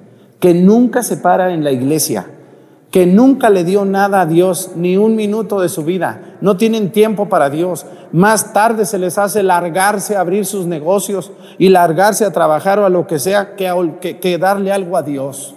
que 0.42 0.54
nunca 0.54 1.04
se 1.04 1.18
para 1.18 1.54
en 1.54 1.62
la 1.62 1.70
iglesia, 1.70 2.26
que 2.90 3.06
nunca 3.06 3.48
le 3.48 3.62
dio 3.62 3.84
nada 3.84 4.22
a 4.22 4.26
Dios, 4.26 4.72
ni 4.74 4.96
un 4.96 5.14
minuto 5.14 5.60
de 5.60 5.68
su 5.68 5.84
vida, 5.84 6.36
no 6.40 6.56
tienen 6.56 6.90
tiempo 6.90 7.28
para 7.28 7.48
Dios. 7.48 7.86
Más 8.10 8.52
tarde 8.52 8.84
se 8.84 8.98
les 8.98 9.18
hace 9.18 9.44
largarse 9.44 10.16
a 10.16 10.20
abrir 10.20 10.44
sus 10.44 10.66
negocios 10.66 11.30
y 11.58 11.68
largarse 11.68 12.24
a 12.24 12.32
trabajar 12.32 12.80
o 12.80 12.84
a 12.84 12.88
lo 12.88 13.06
que 13.06 13.20
sea 13.20 13.54
que, 13.54 14.38
darle 14.40 14.72
algo 14.72 14.96
a 14.96 15.02
Dios. 15.04 15.54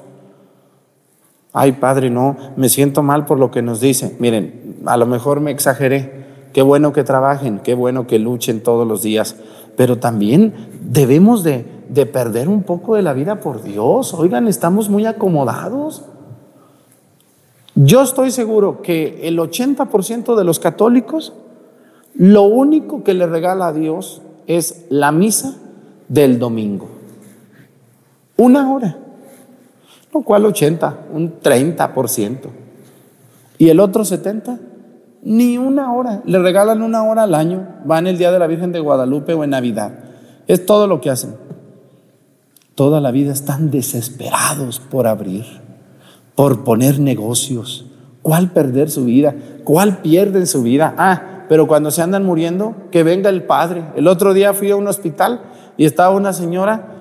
Ay, 1.51 1.71
Padre, 1.71 2.11
no, 2.11 2.37
me 2.55 2.69
siento 2.69 3.01
mal 3.01 3.25
por 3.25 3.39
lo 3.39 3.49
que 3.49 3.63
nos 3.63 3.81
dice. 3.81 4.15
Miren, 4.19 4.81
a 4.85 4.97
lo 4.97 5.07
mejor 5.07 5.39
me 5.39 5.49
exageré. 5.49 6.25
Qué 6.53 6.61
bueno 6.61 6.93
que 6.93 7.03
trabajen, 7.03 7.57
qué 7.57 7.73
bueno 7.73 8.05
que 8.05 8.19
luchen 8.19 8.61
todos 8.61 8.87
los 8.87 9.01
días, 9.01 9.35
pero 9.75 9.97
también 9.97 10.53
debemos 10.79 11.43
de, 11.43 11.74
de 11.95 12.05
perder 12.05 12.49
un 12.49 12.63
poco 12.63 12.95
de 12.95 13.01
la 13.01 13.13
vida 13.13 13.39
por 13.39 13.63
Dios. 13.63 14.13
Oigan, 14.13 14.49
estamos 14.49 14.89
muy 14.89 15.05
acomodados. 15.05 16.03
Yo 17.73 18.01
estoy 18.01 18.31
seguro 18.31 18.81
que 18.81 19.21
el 19.23 19.39
80% 19.39 20.35
de 20.35 20.43
los 20.43 20.59
católicos, 20.59 21.31
lo 22.13 22.43
único 22.43 23.03
que 23.03 23.13
le 23.13 23.25
regala 23.27 23.67
a 23.67 23.73
Dios 23.73 24.21
es 24.45 24.85
la 24.89 25.13
misa 25.13 25.55
del 26.09 26.37
domingo. 26.37 26.89
Una 28.35 28.73
hora. 28.73 28.97
Lo 30.13 30.21
cual 30.21 30.45
80, 30.45 31.07
un 31.13 31.39
30%. 31.39 32.39
Y 33.57 33.69
el 33.69 33.79
otro 33.79 34.03
70, 34.03 34.59
ni 35.23 35.57
una 35.57 35.93
hora. 35.93 36.21
Le 36.25 36.39
regalan 36.39 36.81
una 36.81 37.03
hora 37.03 37.23
al 37.23 37.33
año. 37.33 37.65
Van 37.85 38.05
el 38.05 38.17
día 38.17 38.31
de 38.31 38.39
la 38.39 38.47
Virgen 38.47 38.73
de 38.73 38.81
Guadalupe 38.81 39.33
o 39.33 39.45
en 39.45 39.51
Navidad. 39.51 39.93
Es 40.45 40.65
todo 40.65 40.87
lo 40.87 40.99
que 40.99 41.09
hacen. 41.09 41.44
Toda 42.75 42.99
la 42.99 43.11
vida 43.11 43.31
están 43.31 43.71
desesperados 43.71 44.81
por 44.81 45.07
abrir, 45.07 45.45
por 46.35 46.65
poner 46.65 46.99
negocios. 46.99 47.85
¿Cuál 48.21 48.51
perder 48.51 48.89
su 48.89 49.05
vida? 49.05 49.33
¿Cuál 49.63 49.99
pierden 49.99 50.45
su 50.45 50.61
vida? 50.61 50.93
Ah, 50.97 51.45
pero 51.47 51.67
cuando 51.67 51.89
se 51.89 52.01
andan 52.01 52.25
muriendo, 52.25 52.75
que 52.91 53.03
venga 53.03 53.29
el 53.29 53.43
Padre. 53.43 53.85
El 53.95 54.09
otro 54.09 54.33
día 54.33 54.53
fui 54.53 54.71
a 54.71 54.75
un 54.75 54.87
hospital 54.87 55.41
y 55.77 55.85
estaba 55.85 56.13
una 56.13 56.33
señora 56.33 56.95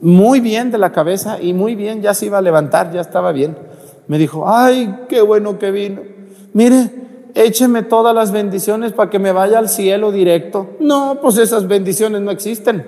muy 0.00 0.40
bien 0.40 0.70
de 0.70 0.78
la 0.78 0.92
cabeza 0.92 1.38
y 1.40 1.52
muy 1.52 1.74
bien, 1.74 2.00
ya 2.00 2.14
se 2.14 2.26
iba 2.26 2.38
a 2.38 2.42
levantar, 2.42 2.90
ya 2.90 3.02
estaba 3.02 3.32
bien. 3.32 3.58
Me 4.06 4.16
dijo, 4.16 4.48
ay, 4.48 5.00
qué 5.08 5.20
bueno 5.20 5.58
que 5.58 5.70
vino. 5.70 6.00
Mire, 6.54 6.90
écheme 7.34 7.82
todas 7.82 8.14
las 8.14 8.32
bendiciones 8.32 8.92
para 8.92 9.10
que 9.10 9.18
me 9.18 9.32
vaya 9.32 9.58
al 9.58 9.68
cielo 9.68 10.12
directo. 10.12 10.76
No, 10.80 11.18
pues 11.20 11.36
esas 11.36 11.68
bendiciones 11.68 12.22
no 12.22 12.30
existen. 12.30 12.86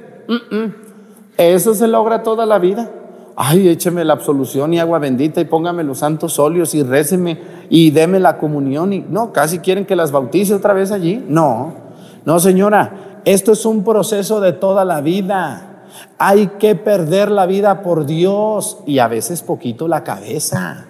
Eso 1.36 1.74
se 1.74 1.86
logra 1.86 2.22
toda 2.22 2.46
la 2.46 2.58
vida. 2.58 2.90
Ay, 3.38 3.68
écheme 3.68 4.04
la 4.04 4.14
absolución 4.14 4.72
y 4.72 4.80
agua 4.80 4.98
bendita 4.98 5.42
y 5.42 5.44
póngame 5.44 5.84
los 5.84 5.98
santos 5.98 6.38
óleos 6.38 6.74
y 6.74 6.82
réceme 6.82 7.38
y 7.68 7.90
deme 7.90 8.18
la 8.18 8.38
comunión. 8.38 8.94
Y 8.94 9.00
no, 9.00 9.32
casi 9.32 9.58
quieren 9.58 9.84
que 9.84 9.94
las 9.94 10.10
bautice 10.10 10.54
otra 10.54 10.72
vez 10.72 10.90
allí. 10.90 11.22
No, 11.28 11.74
no, 12.24 12.40
señora, 12.40 13.20
esto 13.26 13.52
es 13.52 13.66
un 13.66 13.84
proceso 13.84 14.40
de 14.40 14.54
toda 14.54 14.86
la 14.86 15.02
vida. 15.02 15.84
Hay 16.16 16.46
que 16.58 16.74
perder 16.74 17.30
la 17.30 17.44
vida 17.44 17.82
por 17.82 18.06
Dios 18.06 18.78
y 18.86 19.00
a 19.00 19.08
veces 19.08 19.42
poquito 19.42 19.86
la 19.86 20.02
cabeza. 20.02 20.86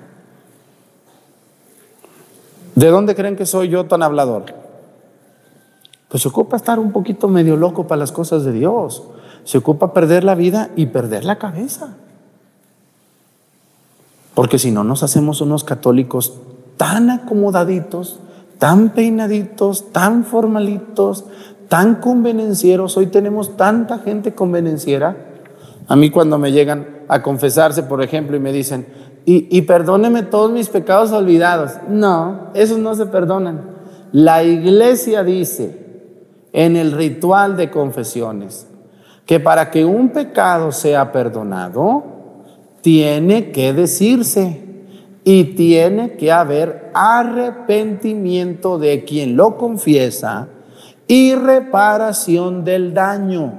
¿De 2.77 2.89
dónde 2.89 3.17
creen 3.17 3.35
que 3.35 3.47
soy 3.47 3.69
yo 3.71 3.87
tan 3.87 4.05
hablador? 4.05 4.45
Pues 6.09 6.25
ocupa 6.27 6.57
estar 6.57 6.79
un 6.79 6.93
poquito 6.93 7.27
medio 7.27 7.57
loco 7.57 7.89
para 7.89 7.99
las 7.99 8.13
cosas 8.13 8.45
de 8.45 8.53
Dios 8.53 9.03
se 9.47 9.59
ocupa 9.59 9.93
perder 9.93 10.25
la 10.25 10.35
vida 10.35 10.71
y 10.75 10.87
perder 10.87 11.25
la 11.25 11.39
cabeza. 11.39 11.95
Porque 14.35 14.59
si 14.59 14.73
no 14.73 14.83
nos 14.83 15.05
hacemos 15.05 15.41
unos 15.41 15.63
católicos 15.63 16.35
tan 16.77 17.11
acomodaditos, 17.11 18.19
tan 18.59 18.91
peinaditos, 18.91 19.93
tan 19.93 20.25
formalitos, 20.25 21.27
tan 21.69 21.95
convenencieros, 21.95 22.97
hoy 22.97 23.07
tenemos 23.07 23.57
tanta 23.57 24.01
gente 24.01 24.35
convenenciera. 24.35 25.17
A 25.87 25.95
mí 25.95 26.11
cuando 26.11 26.39
me 26.39 26.51
llegan 26.51 27.05
a 27.07 27.23
confesarse, 27.23 27.85
por 27.85 28.03
ejemplo, 28.03 28.37
y 28.37 28.41
me 28.41 28.53
dicen, 28.53 28.89
y, 29.25 29.47
y 29.57 29.63
perdóneme 29.63 30.25
todos 30.25 30.51
mis 30.51 30.69
pecados 30.71 31.13
olvidados. 31.13 31.75
No, 31.89 32.51
esos 32.55 32.81
no 32.81 32.97
se 32.97 33.07
perdonan. 33.07 33.77
La 34.11 34.43
iglesia 34.43 35.23
dice 35.23 35.87
en 36.53 36.77
el 36.77 36.91
ritual 36.91 37.57
de 37.57 37.71
confesiones, 37.71 38.67
que 39.27 39.41
para 39.41 39.71
que 39.71 39.85
un 39.85 40.11
pecado 40.11 40.71
sea 40.73 41.11
perdonado, 41.13 42.05
tiene 42.81 43.51
que 43.51 43.73
decirse 43.73 44.63
y 45.25 45.57
tiene 45.57 46.13
que 46.13 46.31
haber 46.31 46.93
arrepentimiento 46.95 48.79
de 48.79 49.05
quien 49.05 49.37
lo 49.37 49.57
confiesa 49.57 50.47
y 51.09 51.35
reparación 51.35 52.65
del 52.65 52.95
daño. 52.95 53.53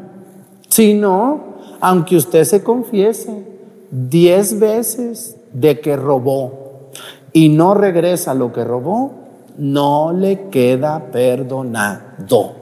Si 0.70 0.94
no, 0.94 1.58
aunque 1.82 2.16
usted 2.16 2.46
se 2.46 2.64
confiese 2.64 3.46
diez 3.92 4.58
veces 4.60 5.36
de 5.52 5.82
que 5.82 5.98
robó 5.98 6.92
y 7.34 7.50
no 7.50 7.74
regresa 7.74 8.34
lo 8.34 8.54
que 8.54 8.64
robó, 8.64 9.12
no 9.58 10.14
le 10.14 10.50
queda 10.50 11.12
perdonado. 11.12 12.56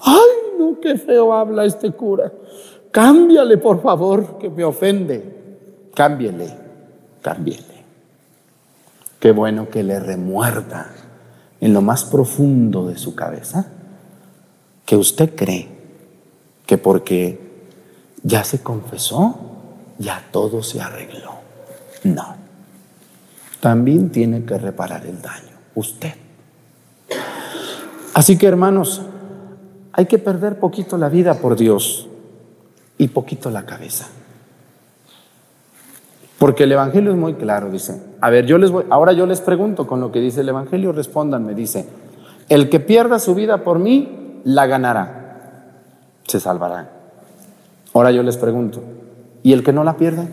¡Ay! 0.00 0.45
No, 0.70 0.80
qué 0.80 0.96
feo 0.96 1.32
habla 1.32 1.64
este 1.64 1.92
cura. 1.92 2.32
Cámbiale, 2.90 3.58
por 3.58 3.82
favor, 3.82 4.38
que 4.38 4.48
me 4.48 4.64
ofende. 4.64 5.90
Cámbiale, 5.94 6.48
cámbiale. 7.22 7.76
Qué 9.18 9.32
bueno 9.32 9.68
que 9.68 9.82
le 9.82 9.98
remuerda 9.98 10.90
en 11.60 11.72
lo 11.72 11.80
más 11.80 12.04
profundo 12.04 12.86
de 12.86 12.98
su 12.98 13.14
cabeza 13.14 13.66
que 14.84 14.96
usted 14.96 15.34
cree 15.34 15.68
que 16.66 16.78
porque 16.78 17.40
ya 18.22 18.44
se 18.44 18.62
confesó, 18.62 19.38
ya 19.98 20.24
todo 20.30 20.62
se 20.62 20.80
arregló. 20.80 21.32
No. 22.04 22.36
También 23.60 24.10
tiene 24.10 24.44
que 24.44 24.58
reparar 24.58 25.06
el 25.06 25.20
daño, 25.22 25.56
usted. 25.74 26.14
Así 28.14 28.38
que 28.38 28.46
hermanos, 28.46 29.02
hay 29.96 30.04
que 30.04 30.18
perder 30.18 30.58
poquito 30.58 30.98
la 30.98 31.08
vida 31.08 31.34
por 31.40 31.56
Dios 31.56 32.06
y 32.98 33.08
poquito 33.08 33.50
la 33.50 33.64
cabeza. 33.64 34.06
Porque 36.38 36.64
el 36.64 36.72
Evangelio 36.72 37.12
es 37.12 37.16
muy 37.16 37.32
claro, 37.34 37.70
dice. 37.70 38.02
A 38.20 38.28
ver, 38.28 38.44
yo 38.44 38.58
les 38.58 38.70
voy, 38.70 38.84
ahora 38.90 39.14
yo 39.14 39.24
les 39.24 39.40
pregunto 39.40 39.86
con 39.86 40.00
lo 40.00 40.12
que 40.12 40.20
dice 40.20 40.42
el 40.42 40.50
Evangelio, 40.50 40.92
respóndanme, 40.92 41.54
dice, 41.54 41.88
el 42.50 42.68
que 42.68 42.78
pierda 42.78 43.18
su 43.18 43.34
vida 43.34 43.64
por 43.64 43.78
mí, 43.78 44.42
la 44.44 44.66
ganará, 44.66 45.72
se 46.26 46.40
salvará. 46.40 46.90
Ahora 47.94 48.10
yo 48.10 48.22
les 48.22 48.36
pregunto, 48.36 48.82
¿y 49.42 49.54
el 49.54 49.64
que 49.64 49.72
no 49.72 49.82
la 49.82 49.96
pierda? 49.96 50.26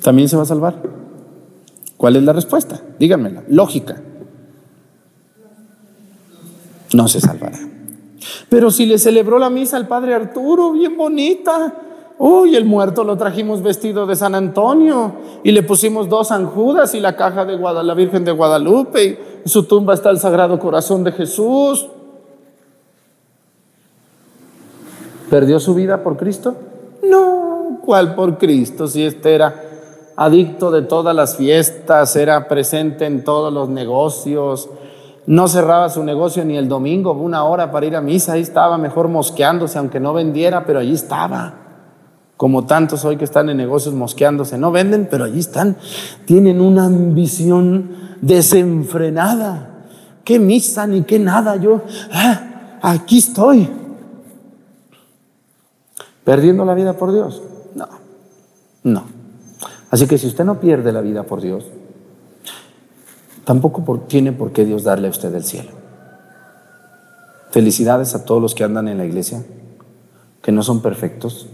¿También 0.00 0.28
se 0.28 0.36
va 0.36 0.44
a 0.44 0.46
salvar? 0.46 0.76
¿Cuál 1.96 2.14
es 2.14 2.22
la 2.22 2.32
respuesta? 2.32 2.80
Díganmela, 3.00 3.42
lógica. 3.48 3.96
No 6.94 7.08
se 7.08 7.20
salvará. 7.20 7.58
Pero 8.48 8.70
si 8.70 8.86
le 8.86 8.98
celebró 8.98 9.38
la 9.38 9.50
misa 9.50 9.76
al 9.76 9.88
padre 9.88 10.14
Arturo, 10.14 10.72
bien 10.72 10.96
bonita. 10.96 11.74
Uy, 12.18 12.54
el 12.54 12.64
muerto 12.64 13.02
lo 13.02 13.16
trajimos 13.16 13.62
vestido 13.62 14.06
de 14.06 14.14
San 14.14 14.34
Antonio 14.34 15.12
y 15.42 15.50
le 15.50 15.62
pusimos 15.62 16.08
dos 16.08 16.30
anjudas 16.30 16.94
y 16.94 17.00
la 17.00 17.16
caja 17.16 17.44
de 17.44 17.58
la 17.58 17.94
Virgen 17.94 18.24
de 18.24 18.32
Guadalupe 18.32 19.04
y 19.44 19.48
su 19.48 19.64
tumba 19.64 19.94
está 19.94 20.10
el 20.10 20.18
Sagrado 20.18 20.58
Corazón 20.58 21.02
de 21.02 21.12
Jesús. 21.12 21.88
¿Perdió 25.28 25.58
su 25.58 25.74
vida 25.74 26.02
por 26.02 26.16
Cristo? 26.16 26.54
No, 27.02 27.80
¿cuál 27.84 28.14
por 28.14 28.38
Cristo? 28.38 28.86
Si 28.86 29.02
este 29.02 29.34
era 29.34 29.64
adicto 30.14 30.70
de 30.70 30.82
todas 30.82 31.16
las 31.16 31.36
fiestas, 31.36 32.14
era 32.16 32.46
presente 32.48 33.06
en 33.06 33.24
todos 33.24 33.52
los 33.52 33.68
negocios, 33.68 34.68
no 35.26 35.48
cerraba 35.48 35.88
su 35.88 36.02
negocio 36.02 36.44
ni 36.44 36.56
el 36.56 36.68
domingo, 36.68 37.12
una 37.12 37.44
hora 37.44 37.70
para 37.70 37.86
ir 37.86 37.96
a 37.96 38.00
misa, 38.00 38.32
ahí 38.32 38.42
estaba 38.42 38.76
mejor 38.78 39.08
mosqueándose, 39.08 39.78
aunque 39.78 40.00
no 40.00 40.12
vendiera, 40.12 40.64
pero 40.64 40.80
allí 40.80 40.94
estaba. 40.94 41.54
Como 42.36 42.66
tantos 42.66 43.04
hoy 43.04 43.16
que 43.16 43.24
están 43.24 43.48
en 43.50 43.56
negocios 43.56 43.94
mosqueándose, 43.94 44.58
no 44.58 44.72
venden, 44.72 45.06
pero 45.08 45.24
allí 45.24 45.38
están. 45.38 45.76
Tienen 46.24 46.60
una 46.60 46.86
ambición 46.86 47.90
desenfrenada. 48.20 49.84
¿Qué 50.24 50.38
misa 50.38 50.86
ni 50.86 51.02
qué 51.02 51.18
nada? 51.18 51.56
Yo, 51.56 51.82
ah, 52.12 52.78
aquí 52.82 53.18
estoy. 53.18 53.68
¿Perdiendo 56.24 56.64
la 56.64 56.74
vida 56.74 56.94
por 56.94 57.12
Dios? 57.12 57.42
No, 57.74 57.88
no. 58.84 59.04
Así 59.90 60.06
que 60.06 60.18
si 60.18 60.26
usted 60.26 60.44
no 60.44 60.58
pierde 60.58 60.92
la 60.92 61.00
vida 61.00 61.24
por 61.24 61.40
Dios, 61.40 61.66
tampoco 63.44 63.82
tiene 64.08 64.32
por 64.32 64.52
qué 64.52 64.64
Dios 64.64 64.84
darle 64.84 65.08
a 65.08 65.10
usted 65.10 65.34
el 65.34 65.44
cielo. 65.44 65.70
Felicidades 67.50 68.14
a 68.14 68.24
todos 68.24 68.40
los 68.40 68.54
que 68.54 68.64
andan 68.64 68.88
en 68.88 68.98
la 68.98 69.04
iglesia, 69.04 69.44
que 70.42 70.52
no 70.52 70.62
son 70.62 70.80
perfectos, 70.80 71.46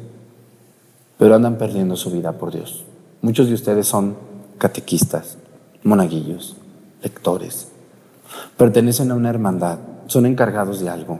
pero 1.18 1.34
andan 1.34 1.58
perdiendo 1.58 1.96
su 1.96 2.10
vida 2.10 2.32
por 2.32 2.52
Dios. 2.52 2.84
Muchos 3.20 3.48
de 3.48 3.54
ustedes 3.54 3.88
son 3.88 4.16
catequistas, 4.58 5.38
monaguillos, 5.82 6.56
lectores, 7.02 7.68
pertenecen 8.56 9.10
a 9.10 9.14
una 9.14 9.30
hermandad, 9.30 9.78
son 10.06 10.26
encargados 10.26 10.80
de 10.80 10.88
algo, 10.88 11.18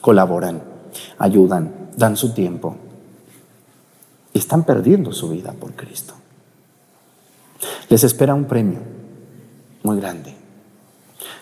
colaboran, 0.00 0.62
ayudan, 1.18 1.90
dan 1.96 2.16
su 2.16 2.32
tiempo 2.32 2.76
están 4.34 4.64
perdiendo 4.64 5.12
su 5.12 5.28
vida 5.28 5.52
por 5.52 5.74
Cristo. 5.74 6.14
Les 7.88 8.02
espera 8.04 8.34
un 8.34 8.46
premio 8.46 8.80
muy 9.82 9.98
grande. 9.98 10.34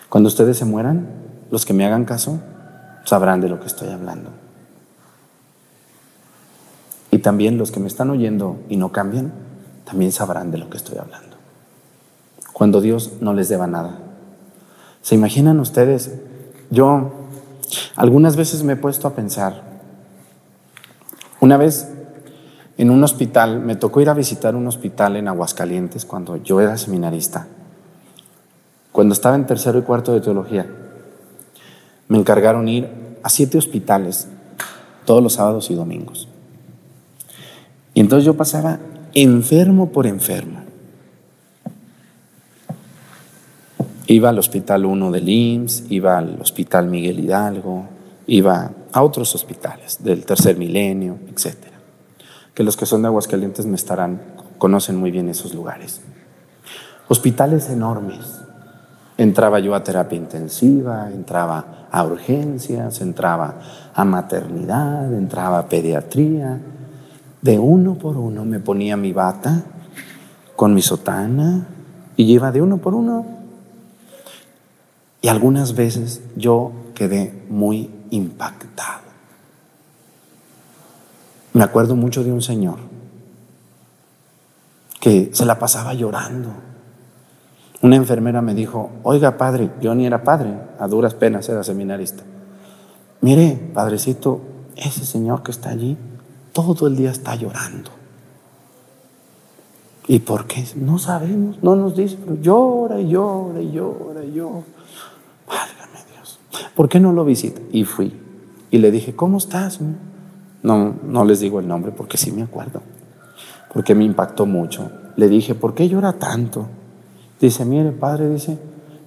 Cuando 0.09 0.27
ustedes 0.27 0.57
se 0.57 0.65
mueran, 0.65 1.07
los 1.51 1.65
que 1.65 1.73
me 1.73 1.85
hagan 1.85 2.05
caso 2.05 2.39
sabrán 3.05 3.41
de 3.41 3.49
lo 3.49 3.59
que 3.59 3.67
estoy 3.67 3.89
hablando. 3.89 4.29
Y 7.11 7.19
también 7.19 7.57
los 7.57 7.71
que 7.71 7.79
me 7.79 7.87
están 7.87 8.09
oyendo 8.09 8.59
y 8.69 8.77
no 8.77 8.91
cambian, 8.91 9.31
también 9.85 10.11
sabrán 10.11 10.51
de 10.51 10.57
lo 10.57 10.69
que 10.69 10.77
estoy 10.77 10.97
hablando. 10.97 11.37
Cuando 12.53 12.81
Dios 12.81 13.13
no 13.21 13.33
les 13.33 13.49
deba 13.49 13.67
nada. 13.67 13.99
¿Se 15.01 15.15
imaginan 15.15 15.59
ustedes? 15.59 16.11
Yo 16.69 17.11
algunas 17.95 18.35
veces 18.35 18.63
me 18.63 18.73
he 18.73 18.77
puesto 18.77 19.07
a 19.07 19.15
pensar. 19.15 19.63
Una 21.39 21.57
vez 21.57 21.89
en 22.77 22.91
un 22.91 23.03
hospital, 23.03 23.59
me 23.59 23.75
tocó 23.75 23.99
ir 24.01 24.09
a 24.09 24.13
visitar 24.13 24.55
un 24.55 24.67
hospital 24.67 25.15
en 25.15 25.27
Aguascalientes 25.27 26.05
cuando 26.05 26.37
yo 26.37 26.61
era 26.61 26.77
seminarista 26.77 27.47
cuando 28.91 29.13
estaba 29.13 29.35
en 29.35 29.45
tercero 29.45 29.79
y 29.79 29.83
cuarto 29.83 30.13
de 30.13 30.21
teología, 30.21 30.67
me 32.07 32.17
encargaron 32.17 32.67
ir 32.67 32.89
a 33.23 33.29
siete 33.29 33.57
hospitales 33.57 34.27
todos 35.05 35.23
los 35.23 35.33
sábados 35.33 35.71
y 35.71 35.75
domingos. 35.75 36.27
Y 37.93 37.99
entonces 37.99 38.25
yo 38.25 38.35
pasaba 38.35 38.79
enfermo 39.13 39.91
por 39.91 40.07
enfermo. 40.07 40.61
Iba 44.07 44.29
al 44.29 44.39
Hospital 44.39 44.85
1 44.85 45.11
del 45.11 45.29
IMSS, 45.29 45.85
iba 45.89 46.17
al 46.17 46.41
Hospital 46.41 46.87
Miguel 46.87 47.19
Hidalgo, 47.19 47.85
iba 48.27 48.71
a 48.91 49.03
otros 49.03 49.33
hospitales 49.35 50.03
del 50.03 50.25
tercer 50.25 50.57
milenio, 50.57 51.17
etc. 51.29 51.55
Que 52.53 52.63
los 52.63 52.75
que 52.75 52.85
son 52.85 53.03
de 53.03 53.07
Aguascalientes 53.07 53.65
me 53.65 53.75
estarán, 53.75 54.21
conocen 54.57 54.97
muy 54.97 55.11
bien 55.11 55.29
esos 55.29 55.53
lugares. 55.53 56.01
Hospitales 57.07 57.69
enormes, 57.69 58.40
Entraba 59.17 59.59
yo 59.59 59.75
a 59.75 59.83
terapia 59.83 60.17
intensiva, 60.17 61.09
entraba 61.11 61.87
a 61.91 62.03
urgencias, 62.03 63.01
entraba 63.01 63.59
a 63.93 64.03
maternidad, 64.05 65.13
entraba 65.13 65.59
a 65.59 65.69
pediatría. 65.69 66.59
De 67.41 67.59
uno 67.59 67.95
por 67.95 68.17
uno 68.17 68.45
me 68.45 68.59
ponía 68.59 68.97
mi 68.97 69.13
bata 69.13 69.63
con 70.55 70.73
mi 70.73 70.81
sotana 70.81 71.67
y 72.15 72.31
iba 72.31 72.51
de 72.51 72.61
uno 72.61 72.77
por 72.77 72.95
uno. 72.95 73.25
Y 75.21 75.27
algunas 75.27 75.75
veces 75.75 76.21
yo 76.35 76.71
quedé 76.95 77.45
muy 77.49 77.89
impactado. 78.09 79.01
Me 81.53 81.63
acuerdo 81.63 81.95
mucho 81.95 82.23
de 82.23 82.31
un 82.31 82.41
señor 82.41 82.79
que 84.99 85.31
se 85.33 85.45
la 85.45 85.59
pasaba 85.59 85.93
llorando 85.93 86.70
una 87.81 87.95
enfermera 87.95 88.41
me 88.41 88.53
dijo, 88.53 88.91
oiga 89.03 89.37
padre, 89.37 89.71
yo 89.81 89.95
ni 89.95 90.05
era 90.05 90.23
padre, 90.23 90.53
a 90.79 90.87
duras 90.87 91.15
penas 91.15 91.47
era 91.49 91.63
seminarista. 91.63 92.23
Mire, 93.21 93.71
padrecito, 93.73 94.41
ese 94.75 95.05
señor 95.05 95.43
que 95.43 95.51
está 95.51 95.69
allí 95.69 95.97
todo 96.53 96.87
el 96.87 96.95
día 96.95 97.11
está 97.11 97.35
llorando. 97.35 97.89
¿Y 100.07 100.19
por 100.19 100.45
qué? 100.45 100.65
No 100.75 100.97
sabemos, 100.97 101.61
no 101.61 101.75
nos 101.75 101.95
dice, 101.95 102.17
pero 102.23 102.35
llora 102.41 102.99
y 102.99 103.09
llora 103.09 103.61
y 103.61 103.71
llora 103.71 104.23
y 104.23 104.33
llora. 104.33 104.63
Válgame 105.47 105.99
Dios. 106.13 106.39
¿Por 106.75 106.89
qué 106.89 106.99
no 106.99 107.13
lo 107.13 107.23
visita? 107.23 107.61
Y 107.71 107.85
fui. 107.85 108.13
Y 108.71 108.77
le 108.79 108.91
dije, 108.91 109.15
¿cómo 109.15 109.37
estás? 109.37 109.79
No, 110.63 110.95
no 111.03 111.25
les 111.25 111.39
digo 111.39 111.59
el 111.59 111.67
nombre 111.67 111.91
porque 111.91 112.17
sí 112.17 112.31
me 112.31 112.41
acuerdo. 112.41 112.81
Porque 113.73 113.95
me 113.95 114.03
impactó 114.03 114.45
mucho. 114.45 114.91
Le 115.15 115.29
dije, 115.29 115.55
¿por 115.55 115.73
qué 115.73 115.87
llora 115.87 116.13
tanto? 116.13 116.67
Dice, 117.41 117.65
mire, 117.65 117.91
padre, 117.91 118.29
dice, 118.29 118.57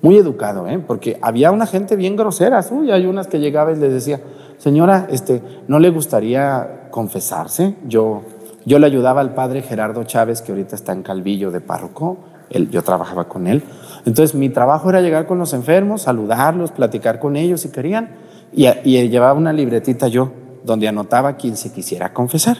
muy 0.02 0.18
educado, 0.18 0.68
¿eh? 0.68 0.78
porque 0.84 1.18
había 1.22 1.52
una 1.52 1.66
gente 1.66 1.94
bien 1.94 2.16
grosera, 2.16 2.62
y 2.84 2.90
hay 2.90 3.06
unas 3.06 3.28
que 3.28 3.38
llegaba 3.38 3.72
y 3.72 3.76
les 3.76 3.92
decía, 3.92 4.20
señora, 4.58 5.06
este, 5.08 5.40
¿no 5.68 5.78
le 5.78 5.88
gustaría 5.90 6.88
confesarse? 6.90 7.76
Yo, 7.86 8.22
yo 8.66 8.80
le 8.80 8.86
ayudaba 8.86 9.20
al 9.20 9.34
padre 9.34 9.62
Gerardo 9.62 10.02
Chávez, 10.02 10.42
que 10.42 10.50
ahorita 10.50 10.74
está 10.74 10.92
en 10.92 11.02
Calvillo 11.04 11.52
de 11.52 11.60
párroco, 11.60 12.18
él, 12.50 12.70
yo 12.70 12.82
trabajaba 12.82 13.28
con 13.28 13.46
él. 13.46 13.62
Entonces 14.04 14.34
mi 14.34 14.50
trabajo 14.50 14.90
era 14.90 15.00
llegar 15.00 15.26
con 15.26 15.38
los 15.38 15.54
enfermos, 15.54 16.02
saludarlos, 16.02 16.72
platicar 16.72 17.20
con 17.20 17.36
ellos 17.36 17.60
si 17.60 17.70
querían, 17.70 18.10
y, 18.52 18.66
y 18.66 19.08
llevaba 19.08 19.34
una 19.38 19.52
libretita 19.52 20.08
yo, 20.08 20.32
donde 20.64 20.88
anotaba 20.88 21.36
quien 21.36 21.56
se 21.56 21.72
quisiera 21.72 22.12
confesar. 22.12 22.58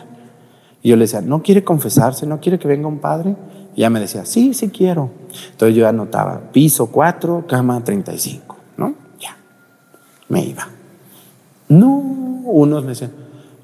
Y 0.82 0.90
yo 0.90 0.96
le 0.96 1.02
decía, 1.02 1.20
¿no 1.20 1.42
quiere 1.42 1.64
confesarse? 1.64 2.26
¿No 2.26 2.40
quiere 2.40 2.58
que 2.58 2.68
venga 2.68 2.86
un 2.86 3.00
padre? 3.00 3.34
Y 3.76 3.88
me 3.88 4.00
decía, 4.00 4.24
sí, 4.24 4.54
sí 4.54 4.68
quiero. 4.68 5.10
Entonces 5.50 5.76
yo 5.76 5.88
anotaba, 5.88 6.40
piso 6.52 6.86
4, 6.86 7.44
cama 7.48 7.82
35, 7.82 8.56
¿no? 8.76 8.94
Ya, 9.18 9.36
me 10.28 10.44
iba. 10.44 10.68
No, 11.68 11.88
unos 11.88 12.84
me 12.84 12.90
decían, 12.90 13.12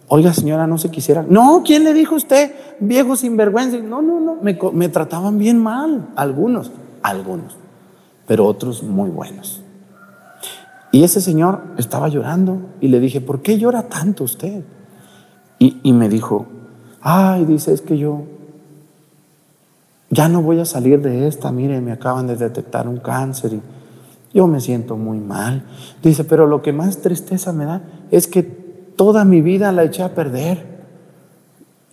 oiga 0.09 0.33
señora, 0.35 0.67
no 0.67 0.79
se 0.79 0.91
quisiera. 0.91 1.25
No, 1.29 1.63
¿quién 1.65 1.85
le 1.85 1.95
dijo 1.95 2.17
usted? 2.17 2.53
Viejo 2.81 3.15
sinvergüenza. 3.15 3.79
No, 3.79 4.03
no, 4.03 4.19
no, 4.19 4.37
me, 4.43 4.59
me 4.73 4.89
trataban 4.89 5.39
bien 5.39 5.59
mal, 5.59 6.09
algunos, 6.17 6.73
algunos, 7.03 7.57
pero 8.27 8.47
otros 8.47 8.83
muy 8.83 9.11
buenos. 9.11 9.63
Y 10.93 11.05
ese 11.05 11.21
señor 11.21 11.63
estaba 11.79 12.09
llorando 12.09 12.59
y 12.81 12.89
le 12.89 12.99
dije, 12.99 13.21
¿por 13.21 13.43
qué 13.43 13.59
llora 13.59 13.85
tanto 13.85 14.25
usted? 14.25 14.65
Y, 15.61 15.79
y 15.85 15.93
me 15.93 16.09
dijo, 16.09 16.47
ay, 17.01 17.45
dice, 17.45 17.73
es 17.73 17.81
que 17.81 17.97
yo 17.97 18.25
ya 20.11 20.29
no 20.29 20.43
voy 20.43 20.61
a 20.61 20.65
salir 20.65 21.01
de 21.01 21.27
esta, 21.27 21.53
mire, 21.53 21.81
me 21.81 21.93
acaban 21.93 22.27
de 22.27 22.37
detectar 22.37 22.89
un 22.89 22.99
cáncer 22.99 23.55
y 23.55 23.63
yo 24.33 24.47
me 24.47 24.61
siento 24.61 24.97
muy 24.97 25.19
mal. 25.19 25.65
Dice, 26.03 26.25
pero 26.25 26.47
lo 26.47 26.63
que 26.63 26.73
más 26.73 26.99
tristeza 26.99 27.53
me 27.53 27.65
da 27.65 27.83
es 28.11 28.27
que 28.27 28.43
toda 28.43 29.25
mi 29.25 29.41
vida 29.41 29.73
la 29.73 29.85
eché 29.85 30.03
a 30.03 30.15
perder. 30.15 30.67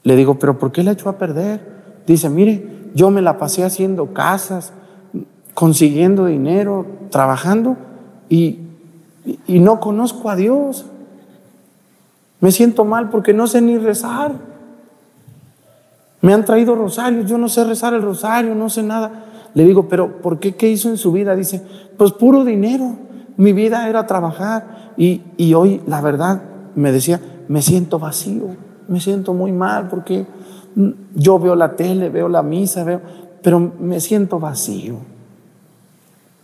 Le 0.03 0.15
digo, 0.15 0.39
pero 0.39 0.57
¿por 0.59 0.71
qué 0.71 0.83
la 0.83 0.91
echó 0.91 1.09
a 1.09 1.17
perder? 1.17 1.61
Dice, 2.05 2.29
mire, 2.29 2.89
yo 2.93 3.11
me 3.11 3.21
la 3.21 3.37
pasé 3.37 3.63
haciendo 3.63 4.13
casas, 4.13 4.73
consiguiendo 5.53 6.25
dinero, 6.25 6.85
trabajando 7.09 7.77
y, 8.29 8.59
no 9.47 9.79
conozco 9.79 10.29
a 10.29 10.35
Dios. 10.35 10.85
Me 12.39 12.51
siento 12.51 12.85
mal 12.85 13.09
porque 13.09 13.33
no 13.33 13.47
sé 13.47 13.61
ni 13.61 13.77
rezar. 13.77 14.33
Me 16.21 16.33
han 16.33 16.45
traído 16.45 16.75
rosarios, 16.75 17.29
yo 17.29 17.37
no 17.37 17.49
sé 17.49 17.63
rezar 17.63 17.93
el 17.93 18.01
rosario, 18.01 18.55
no 18.55 18.69
sé 18.69 18.83
nada. 18.83 19.25
Le 19.53 19.63
digo, 19.63 19.87
pero 19.87 20.21
¿por 20.21 20.39
qué? 20.39 20.55
¿Qué 20.55 20.69
hizo 20.69 20.89
en 20.89 20.97
su 20.97 21.11
vida? 21.11 21.35
Dice, 21.35 21.61
pues 21.97 22.11
puro 22.11 22.43
dinero. 22.43 22.95
Mi 23.37 23.53
vida 23.53 23.87
era 23.87 24.07
trabajar 24.07 24.93
y, 24.97 25.21
y 25.37 25.53
hoy, 25.53 25.81
la 25.85 26.01
verdad, 26.01 26.41
me 26.75 26.91
decía, 26.91 27.21
me 27.47 27.61
siento 27.61 27.99
vacío, 27.99 28.47
me 28.87 28.99
siento 28.99 29.33
muy 29.33 29.51
mal 29.51 29.87
porque 29.87 30.25
yo 31.15 31.39
veo 31.39 31.55
la 31.55 31.75
tele, 31.75 32.09
veo 32.09 32.29
la 32.29 32.43
misa, 32.43 32.83
veo, 32.83 33.01
pero 33.41 33.59
me 33.59 33.99
siento 33.99 34.39
vacío. 34.39 34.95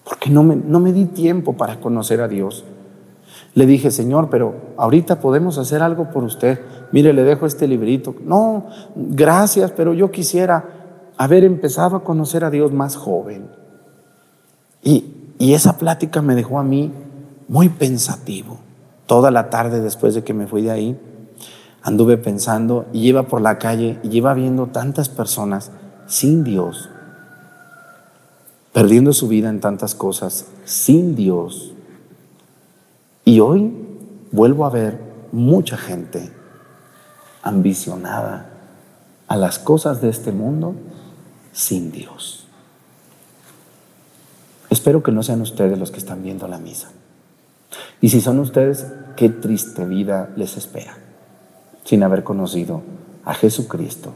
Porque 0.04 0.30
no 0.30 0.44
me, 0.44 0.56
no 0.56 0.80
me 0.80 0.92
di 0.92 1.06
tiempo 1.06 1.54
para 1.54 1.80
conocer 1.80 2.22
a 2.22 2.28
Dios. 2.28 2.66
Le 3.56 3.66
dije, 3.66 3.91
Señor, 3.91 4.30
pero 4.30 4.56
ahorita 4.78 5.20
podemos 5.20 5.58
hacer 5.58 5.84
algo 5.84 6.10
por 6.10 6.24
usted. 6.24 6.60
Mire, 6.91 7.14
le 7.14 7.24
dejo 7.24 7.45
este 7.45 7.68
librito. 7.68 8.16
No, 8.24 8.68
gracias, 8.95 9.72
pero 9.72 9.93
yo 9.93 10.10
quisiera 10.10 10.66
haber 11.18 11.43
empezado 11.43 11.95
a 11.95 12.04
conocer 12.04 12.43
a 12.43 12.49
Dios 12.49 12.72
más 12.72 12.95
joven. 12.95 13.47
Y, 14.82 15.34
y 15.38 15.54
esa 15.54 15.78
plática 15.78 16.22
me 16.22 16.36
dejó 16.36 16.60
a 16.60 16.64
mí 16.64 16.91
muy 17.47 17.70
pensativo. 17.70 18.58
Toda 19.06 19.30
la 19.30 19.49
tarde 19.49 19.82
después 19.82 20.16
de 20.16 20.24
que 20.24 20.34
me 20.34 20.47
fui 20.47 20.64
de 20.64 20.72
ahí, 20.72 20.99
anduve 21.84 22.18
pensando 22.18 22.86
y 22.93 23.08
iba 23.08 23.24
por 23.24 23.41
la 23.41 23.60
calle 23.60 23.99
y 24.01 24.16
iba 24.16 24.34
viendo 24.34 24.68
tantas 24.68 25.10
personas 25.10 25.72
sin 26.08 26.43
Dios, 26.43 26.89
perdiendo 28.72 29.14
su 29.14 29.28
vida 29.28 29.49
en 29.49 29.60
tantas 29.60 29.93
cosas, 29.93 30.47
sin 30.66 31.16
Dios. 31.16 31.73
Y 33.26 33.40
hoy 33.40 33.74
vuelvo 34.32 34.66
a 34.66 34.70
ver 34.70 35.00
mucha 35.32 35.78
gente 35.78 36.32
ambicionada 37.42 38.50
a 39.28 39.38
las 39.38 39.60
cosas 39.60 40.02
de 40.02 40.10
este 40.10 40.32
mundo 40.32 40.76
sin 41.52 41.92
Dios. 41.92 42.46
Espero 44.70 45.04
que 45.04 45.12
no 45.12 45.24
sean 45.24 45.42
ustedes 45.42 45.78
los 45.78 45.92
que 45.92 46.00
están 46.00 46.24
viendo 46.24 46.48
la 46.48 46.58
misa. 46.58 46.92
Y 48.02 48.10
si 48.10 48.22
son 48.22 48.40
ustedes, 48.40 48.88
qué 49.16 49.30
triste 49.30 49.86
vida 49.86 50.30
les 50.36 50.58
espera 50.58 50.98
sin 51.86 52.04
haber 52.04 52.24
conocido 52.24 52.82
a 53.26 53.34
Jesucristo, 53.34 54.14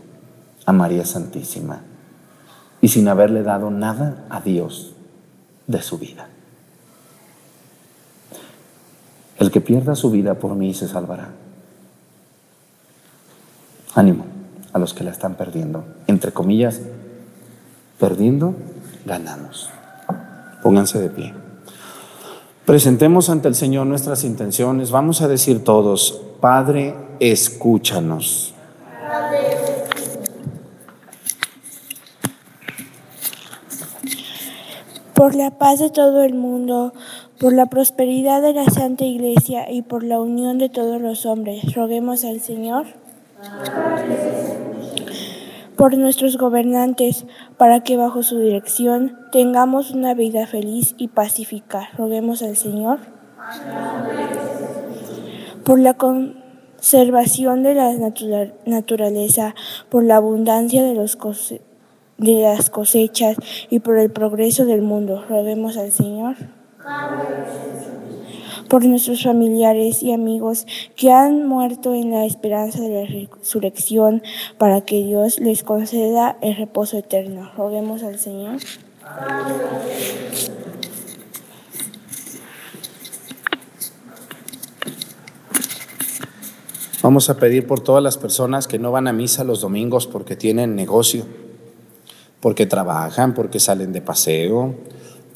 a 0.66 0.74
María 0.74 1.05
Santísima 1.05 1.82
y 2.82 2.89
sin 2.89 3.08
haberle 3.08 3.43
dado 3.43 3.72
nada 3.72 4.26
a 4.30 4.41
Dios 4.41 4.93
de 5.68 5.82
su 5.82 5.97
vida. 5.97 6.30
El 9.39 9.51
que 9.51 9.61
pierda 9.61 9.95
su 9.95 10.09
vida 10.09 10.35
por 10.35 10.55
mí 10.55 10.73
se 10.73 10.88
salvará. 10.88 11.29
Ánimo 13.93 14.25
a 14.73 14.79
los 14.79 14.93
que 14.93 15.03
la 15.03 15.11
están 15.11 15.35
perdiendo. 15.35 15.83
Entre 16.07 16.31
comillas, 16.31 16.81
perdiendo, 17.99 18.55
ganamos. 19.05 19.69
Pónganse 20.61 20.99
de 20.99 21.09
pie. 21.09 21.33
Presentemos 22.65 23.29
ante 23.29 23.47
el 23.47 23.55
Señor 23.55 23.88
nuestras 23.88 24.23
intenciones. 24.23 24.91
Vamos 24.91 25.21
a 25.21 25.27
decir 25.27 25.63
todos, 25.63 26.21
Padre, 26.41 26.95
escúchanos. 27.19 28.53
Por 35.13 35.33
la 35.33 35.57
paz 35.57 35.79
de 35.79 35.89
todo 35.89 36.23
el 36.23 36.35
mundo, 36.35 36.93
por 37.39 37.53
la 37.53 37.67
prosperidad 37.67 38.41
de 38.41 38.53
la 38.53 38.65
Santa 38.65 39.05
Iglesia 39.05 39.71
y 39.71 39.83
por 39.83 40.03
la 40.03 40.19
unión 40.19 40.57
de 40.57 40.69
todos 40.69 40.99
los 40.99 41.25
hombres, 41.27 41.75
roguemos 41.75 42.25
al 42.25 42.39
Señor. 42.39 42.88
Por 45.75 45.95
nuestros 45.97 46.38
gobernantes, 46.38 47.27
para 47.57 47.81
que 47.81 47.95
bajo 47.95 48.23
su 48.23 48.39
dirección 48.39 49.15
tengamos 49.31 49.91
una 49.91 50.15
vida 50.15 50.47
feliz 50.47 50.95
y 50.97 51.09
pacífica, 51.09 51.89
roguemos 51.95 52.41
al 52.41 52.55
Señor. 52.55 52.99
Por 55.63 55.79
la 55.79 55.93
conservación 55.93 57.61
de 57.61 57.75
la 57.75 57.93
naturaleza, 58.65 59.53
por 59.89 60.03
la 60.03 60.15
abundancia 60.15 60.81
de, 60.81 60.95
de 62.17 62.41
las 62.41 62.69
cosechas 62.71 63.38
y 63.69 63.79
por 63.79 63.99
el 63.99 64.09
progreso 64.09 64.65
del 64.65 64.81
mundo, 64.81 65.23
roguemos 65.29 65.77
al 65.77 65.91
Señor 65.91 66.57
por 68.67 68.85
nuestros 68.85 69.23
familiares 69.23 70.03
y 70.03 70.11
amigos 70.11 70.65
que 70.95 71.11
han 71.11 71.47
muerto 71.47 71.93
en 71.93 72.11
la 72.11 72.25
esperanza 72.25 72.81
de 72.81 72.89
la 72.89 73.27
resurrección, 73.38 74.21
para 74.57 74.81
que 74.81 75.03
Dios 75.03 75.39
les 75.39 75.63
conceda 75.63 76.38
el 76.41 76.55
reposo 76.55 76.97
eterno. 76.97 77.51
Roguemos 77.55 78.03
al 78.03 78.19
Señor. 78.19 78.57
Vamos 87.03 87.29
a 87.29 87.38
pedir 87.38 87.67
por 87.67 87.79
todas 87.79 88.03
las 88.03 88.17
personas 88.17 88.67
que 88.67 88.79
no 88.79 88.91
van 88.91 89.07
a 89.07 89.13
misa 89.13 89.43
los 89.43 89.61
domingos 89.61 90.07
porque 90.07 90.35
tienen 90.35 90.75
negocio, 90.75 91.25
porque 92.41 92.65
trabajan, 92.65 93.33
porque 93.33 93.59
salen 93.59 93.93
de 93.93 94.01
paseo, 94.01 94.75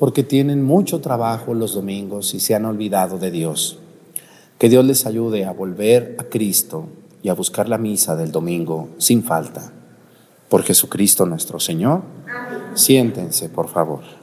porque 0.01 0.23
tienen 0.23 0.63
mucho 0.63 0.99
trabajo 0.99 1.53
los 1.53 1.75
domingos 1.75 2.33
y 2.33 2.39
se 2.39 2.55
han 2.55 2.65
olvidado 2.65 3.19
de 3.19 3.29
Dios. 3.29 3.77
Que 4.57 4.67
Dios 4.67 4.83
les 4.83 5.05
ayude 5.05 5.45
a 5.45 5.51
volver 5.53 6.15
a 6.17 6.23
Cristo 6.23 6.87
y 7.21 7.29
a 7.29 7.35
buscar 7.35 7.69
la 7.69 7.77
misa 7.77 8.15
del 8.15 8.31
domingo 8.31 8.89
sin 8.97 9.21
falta. 9.21 9.71
Por 10.49 10.63
Jesucristo 10.63 11.27
nuestro 11.27 11.59
Señor. 11.59 12.01
Siéntense, 12.73 13.47
por 13.49 13.67
favor. 13.67 14.20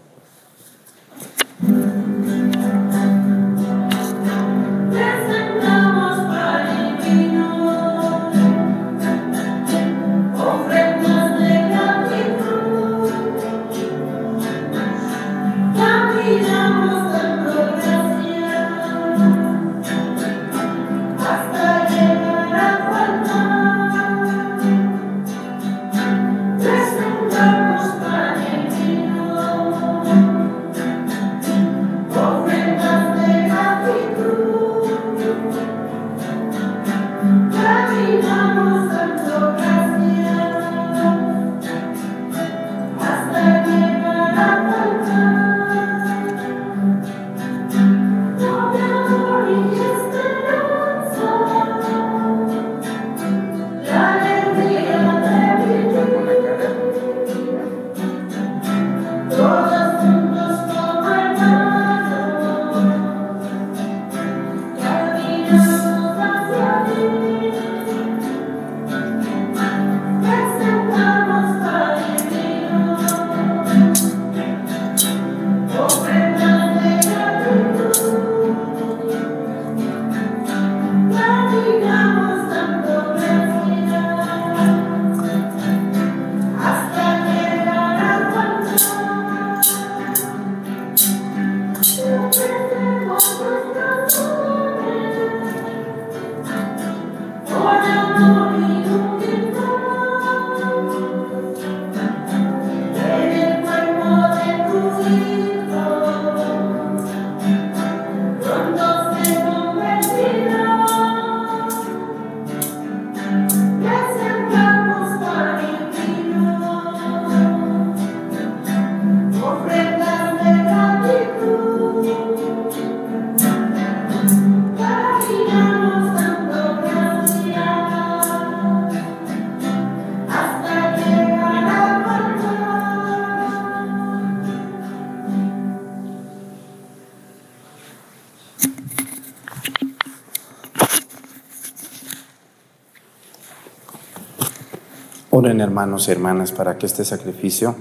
Hermanos 145.61 146.09
y 146.09 146.13
hermanas 146.13 146.53
para 146.53 146.79
que 146.79 146.87
este 146.87 147.05
sacrificio 147.05 147.75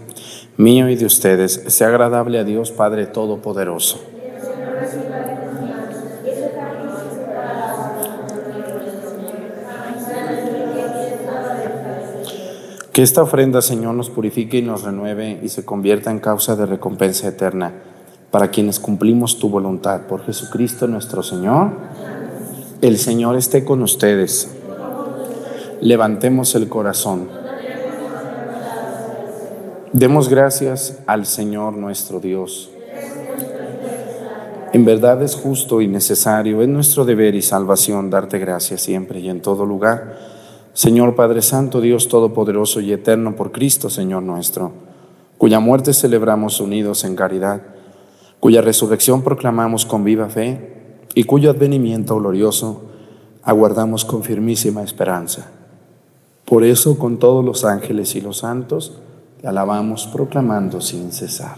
mío 0.58 0.90
y 0.90 0.96
de 0.96 1.06
ustedes 1.06 1.64
sea 1.68 1.88
agradable 1.88 2.40
a 2.40 2.44
Dios 2.44 2.72
Padre 2.72 3.06
Todopoderoso. 3.06 4.00
Que 12.94 13.04
esta 13.04 13.22
ofrenda, 13.22 13.62
Señor, 13.62 13.94
nos 13.94 14.10
purifique 14.10 14.58
y 14.58 14.62
nos 14.64 14.82
renueve 14.82 15.40
y 15.44 15.50
se 15.50 15.64
convierta 15.64 16.10
en 16.10 16.20
causa 16.20 16.56
de 16.56 16.66
recompensa 16.66 17.28
eterna 17.28 17.74
para 18.32 18.50
quienes 18.50 18.80
cumplimos 18.80 19.38
tu 19.38 19.50
voluntad. 19.50 20.08
Por 20.08 20.26
Jesucristo 20.26 20.88
nuestro 20.88 21.22
Señor. 21.22 21.74
El 22.82 22.98
Señor 22.98 23.36
esté 23.36 23.64
con 23.64 23.84
ustedes. 23.84 24.52
Levantemos 25.80 26.56
el 26.56 26.70
corazón. 26.70 27.47
Demos 29.98 30.30
gracias 30.30 31.00
al 31.08 31.26
Señor 31.26 31.76
nuestro 31.76 32.20
Dios. 32.20 32.70
En 34.72 34.86
verdad 34.86 35.24
es 35.24 35.34
justo 35.34 35.82
y 35.82 35.88
necesario, 35.88 36.62
es 36.62 36.68
nuestro 36.68 37.04
deber 37.04 37.34
y 37.34 37.42
salvación 37.42 38.12
darte 38.12 38.38
gracias 38.38 38.82
siempre 38.82 39.20
y 39.22 39.28
en 39.28 39.42
todo 39.42 39.66
lugar 39.66 40.20
Señor 40.74 41.16
Padre 41.16 41.42
Santo, 41.42 41.82
Dios 41.82 42.10
Todopoderoso 42.10 42.80
y 42.80 42.92
Eterno 42.92 43.36
por 43.36 43.52
Cristo, 43.52 43.90
Señor 43.90 44.22
nuestro, 44.22 44.72
cuya 45.40 45.60
muerte 45.60 45.96
celebramos 45.96 46.62
unidos 46.62 47.04
en 47.04 47.16
caridad, 47.16 47.64
cuya 48.40 48.62
resurrección 48.62 49.24
proclamamos 49.24 49.88
con 49.88 50.04
viva 50.04 50.30
fe 50.30 51.00
y 51.16 51.24
cuyo 51.24 51.50
advenimiento 51.50 52.16
glorioso 52.18 52.84
aguardamos 53.42 54.06
con 54.06 54.22
firmísima 54.22 54.84
esperanza. 54.84 55.50
Por 56.46 56.64
eso 56.64 57.00
con 57.00 57.18
todos 57.18 57.44
los 57.44 57.66
ángeles 57.66 58.16
y 58.16 58.22
los 58.22 58.38
santos 58.38 59.02
te 59.42 59.48
alabamos 59.48 60.08
proclamando 60.08 60.82
sin 60.82 61.12
cesar. 61.12 61.58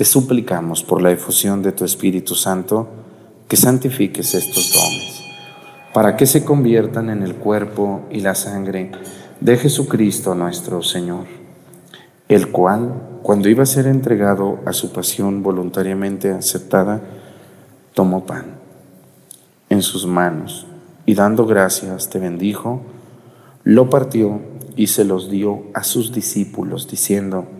te 0.00 0.06
suplicamos 0.06 0.82
por 0.82 1.02
la 1.02 1.10
efusión 1.10 1.60
de 1.62 1.72
tu 1.72 1.84
Espíritu 1.84 2.34
Santo 2.34 2.88
que 3.46 3.58
santifiques 3.58 4.32
estos 4.32 4.72
dones, 4.72 5.20
para 5.92 6.16
que 6.16 6.24
se 6.24 6.42
conviertan 6.42 7.10
en 7.10 7.22
el 7.22 7.34
cuerpo 7.34 8.06
y 8.10 8.20
la 8.20 8.34
sangre 8.34 8.92
de 9.42 9.58
Jesucristo 9.58 10.34
nuestro 10.34 10.82
Señor, 10.82 11.26
el 12.30 12.50
cual, 12.50 13.20
cuando 13.22 13.50
iba 13.50 13.64
a 13.64 13.66
ser 13.66 13.86
entregado 13.86 14.60
a 14.64 14.72
su 14.72 14.90
pasión 14.90 15.42
voluntariamente 15.42 16.30
aceptada, 16.30 17.02
tomó 17.92 18.24
pan 18.24 18.54
en 19.68 19.82
sus 19.82 20.06
manos 20.06 20.66
y 21.04 21.12
dando 21.12 21.44
gracias 21.44 22.08
te 22.08 22.18
bendijo, 22.18 22.80
lo 23.64 23.90
partió 23.90 24.40
y 24.76 24.86
se 24.86 25.04
los 25.04 25.30
dio 25.30 25.64
a 25.74 25.84
sus 25.84 26.10
discípulos, 26.10 26.88
diciendo, 26.88 27.59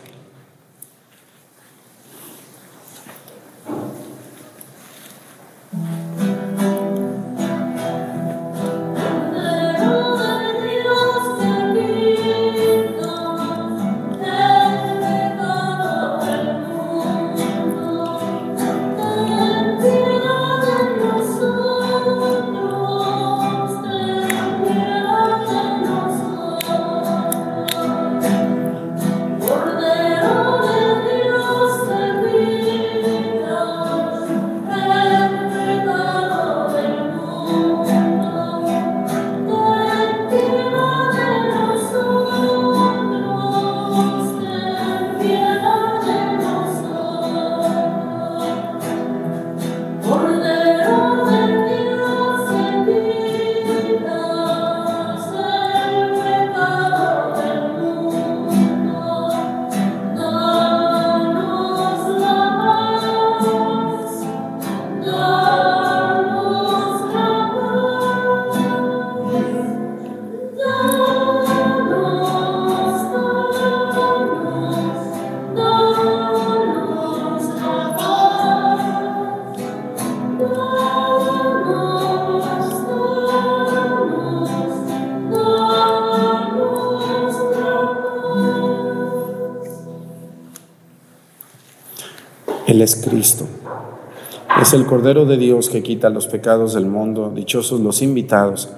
Es 94.71 94.75
el 94.75 94.85
Cordero 94.85 95.25
de 95.25 95.35
Dios 95.35 95.69
que 95.69 95.83
quita 95.83 96.09
los 96.09 96.27
pecados 96.27 96.75
del 96.75 96.85
mundo. 96.85 97.29
Dichosos 97.35 97.81
los 97.81 98.01
invitados 98.01 98.69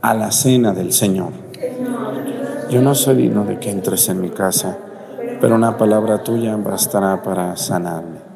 a 0.00 0.14
la 0.14 0.32
cena 0.32 0.72
del 0.72 0.94
Señor. 0.94 1.28
Yo 2.70 2.80
no 2.80 2.94
soy 2.94 3.16
digno 3.16 3.44
de 3.44 3.58
que 3.58 3.68
entres 3.68 4.08
en 4.08 4.22
mi 4.22 4.30
casa, 4.30 4.78
pero 5.42 5.54
una 5.54 5.76
palabra 5.76 6.22
tuya 6.24 6.56
bastará 6.56 7.22
para 7.22 7.54
sanarme. 7.58 8.31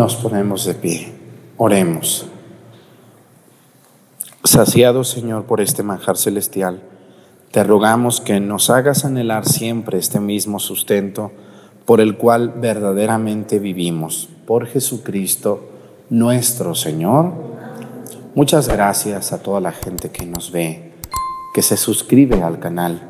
Nos 0.00 0.16
ponemos 0.16 0.64
de 0.64 0.72
pie. 0.72 1.12
Oremos. 1.58 2.24
Saciado, 4.42 5.04
Señor, 5.04 5.44
por 5.44 5.60
este 5.60 5.82
manjar 5.82 6.16
celestial, 6.16 6.80
te 7.50 7.62
rogamos 7.64 8.22
que 8.22 8.40
nos 8.40 8.70
hagas 8.70 9.04
anhelar 9.04 9.46
siempre 9.46 9.98
este 9.98 10.18
mismo 10.18 10.58
sustento 10.58 11.32
por 11.84 12.00
el 12.00 12.16
cual 12.16 12.54
verdaderamente 12.56 13.58
vivimos. 13.58 14.30
Por 14.46 14.68
Jesucristo, 14.68 15.68
nuestro 16.08 16.74
Señor. 16.74 17.34
Muchas 18.34 18.68
gracias 18.68 19.34
a 19.34 19.42
toda 19.42 19.60
la 19.60 19.72
gente 19.72 20.08
que 20.08 20.24
nos 20.24 20.50
ve, 20.50 20.94
que 21.52 21.60
se 21.60 21.76
suscribe 21.76 22.42
al 22.42 22.58
canal 22.58 23.02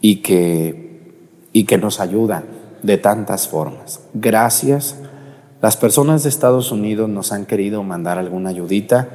y 0.00 0.22
que, 0.22 1.12
y 1.52 1.66
que 1.66 1.78
nos 1.78 2.00
ayuda 2.00 2.42
de 2.82 2.98
tantas 2.98 3.46
formas. 3.46 4.00
Gracias. 4.12 4.96
Las 5.62 5.78
personas 5.78 6.22
de 6.22 6.28
Estados 6.28 6.70
Unidos 6.70 7.08
nos 7.08 7.32
han 7.32 7.46
querido 7.46 7.82
mandar 7.82 8.18
alguna 8.18 8.50
ayudita. 8.50 9.08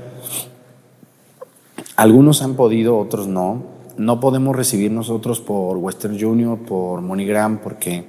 Algunos 1.95 2.41
han 2.41 2.55
podido, 2.55 2.97
otros 2.97 3.27
no. 3.27 3.63
No 3.97 4.19
podemos 4.19 4.55
recibir 4.55 4.91
nosotros 4.91 5.39
por 5.39 5.77
Western 5.77 6.19
Junior, 6.19 6.57
por 6.57 7.01
MoneyGram, 7.01 7.59
porque 7.59 8.07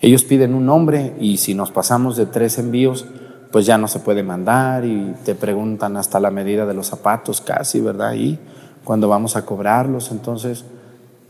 ellos 0.00 0.24
piden 0.24 0.54
un 0.54 0.64
nombre 0.64 1.14
y 1.20 1.36
si 1.36 1.52
nos 1.52 1.70
pasamos 1.70 2.16
de 2.16 2.24
tres 2.24 2.58
envíos, 2.58 3.04
pues 3.52 3.66
ya 3.66 3.76
no 3.76 3.86
se 3.86 4.00
puede 4.00 4.22
mandar 4.22 4.86
y 4.86 5.14
te 5.24 5.34
preguntan 5.34 5.98
hasta 5.98 6.20
la 6.20 6.30
medida 6.30 6.64
de 6.64 6.72
los 6.72 6.86
zapatos 6.86 7.42
casi, 7.42 7.80
¿verdad? 7.80 8.14
Y 8.14 8.38
cuando 8.82 9.08
vamos 9.08 9.36
a 9.36 9.44
cobrarlos, 9.44 10.10
entonces 10.10 10.64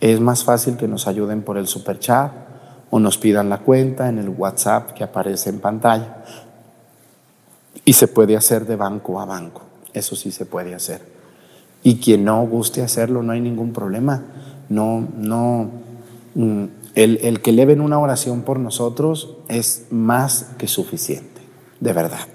es 0.01 0.21
más 0.21 0.45
fácil 0.45 0.77
que 0.77 0.87
nos 0.87 1.09
ayuden 1.09 1.43
por 1.43 1.59
el 1.59 1.67
super 1.67 1.99
chat 1.99 2.48
o 2.91 2.99
nos 2.99 3.19
pidan 3.19 3.51
la 3.51 3.59
cuenta 3.59 4.09
en 4.09 4.19
el 4.19 4.29
WhatsApp 4.29 4.93
que 4.93 5.05
aparece 5.05 5.51
en 5.51 5.61
pantalla. 5.61 6.25
Y 7.85 7.93
se 7.93 8.09
puede 8.09 8.37
hacer 8.37 8.67
de 8.67 8.77
banco 8.77 9.21
a 9.21 9.25
banco, 9.25 9.63
eso 9.93 10.17
sí 10.17 10.31
se 10.31 10.47
puede 10.47 10.75
hacer. 10.75 11.03
Y 11.83 11.97
quien 11.97 12.25
no 12.25 12.45
guste 12.47 12.83
hacerlo, 12.83 13.23
no 13.23 13.33
hay 13.33 13.41
ningún 13.41 13.73
problema. 13.73 14.25
No, 14.69 15.07
no, 15.17 15.71
mm, 16.35 16.65
el, 16.95 17.19
el 17.23 17.41
que 17.41 17.53
leven 17.53 17.81
una 17.81 17.99
oración 17.99 18.43
por 18.43 18.59
nosotros 18.59 19.37
es 19.49 19.87
más 19.91 20.51
que 20.59 20.67
suficiente, 20.67 21.41
de 21.81 21.93
verdad. 21.93 22.27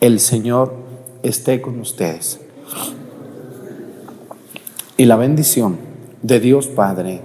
El 0.00 0.20
Señor 0.20 0.74
esté 1.22 1.60
con 1.60 1.80
ustedes. 1.80 2.40
Y 4.96 5.06
la 5.06 5.16
bendición 5.16 5.78
de 6.22 6.40
Dios 6.40 6.68
Padre, 6.68 7.20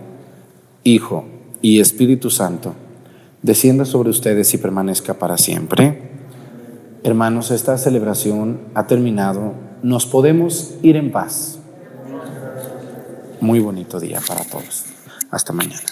Hijo 0.83 1.25
y 1.61 1.79
Espíritu 1.79 2.29
Santo 2.29 2.75
descienda 3.41 3.85
sobre 3.85 4.09
ustedes 4.09 4.53
y 4.53 4.57
permanezca 4.57 5.13
para 5.15 5.37
siempre. 5.37 6.11
Hermanos, 7.03 7.51
esta 7.51 7.77
celebración 7.77 8.59
ha 8.73 8.87
terminado. 8.87 9.53
Nos 9.83 10.05
podemos 10.05 10.75
ir 10.81 10.95
en 10.95 11.11
paz. 11.11 11.59
Muy 13.39 13.59
bonito 13.59 13.99
día 13.99 14.19
para 14.27 14.43
todos. 14.43 14.85
Hasta 15.31 15.53
mañana. 15.53 15.85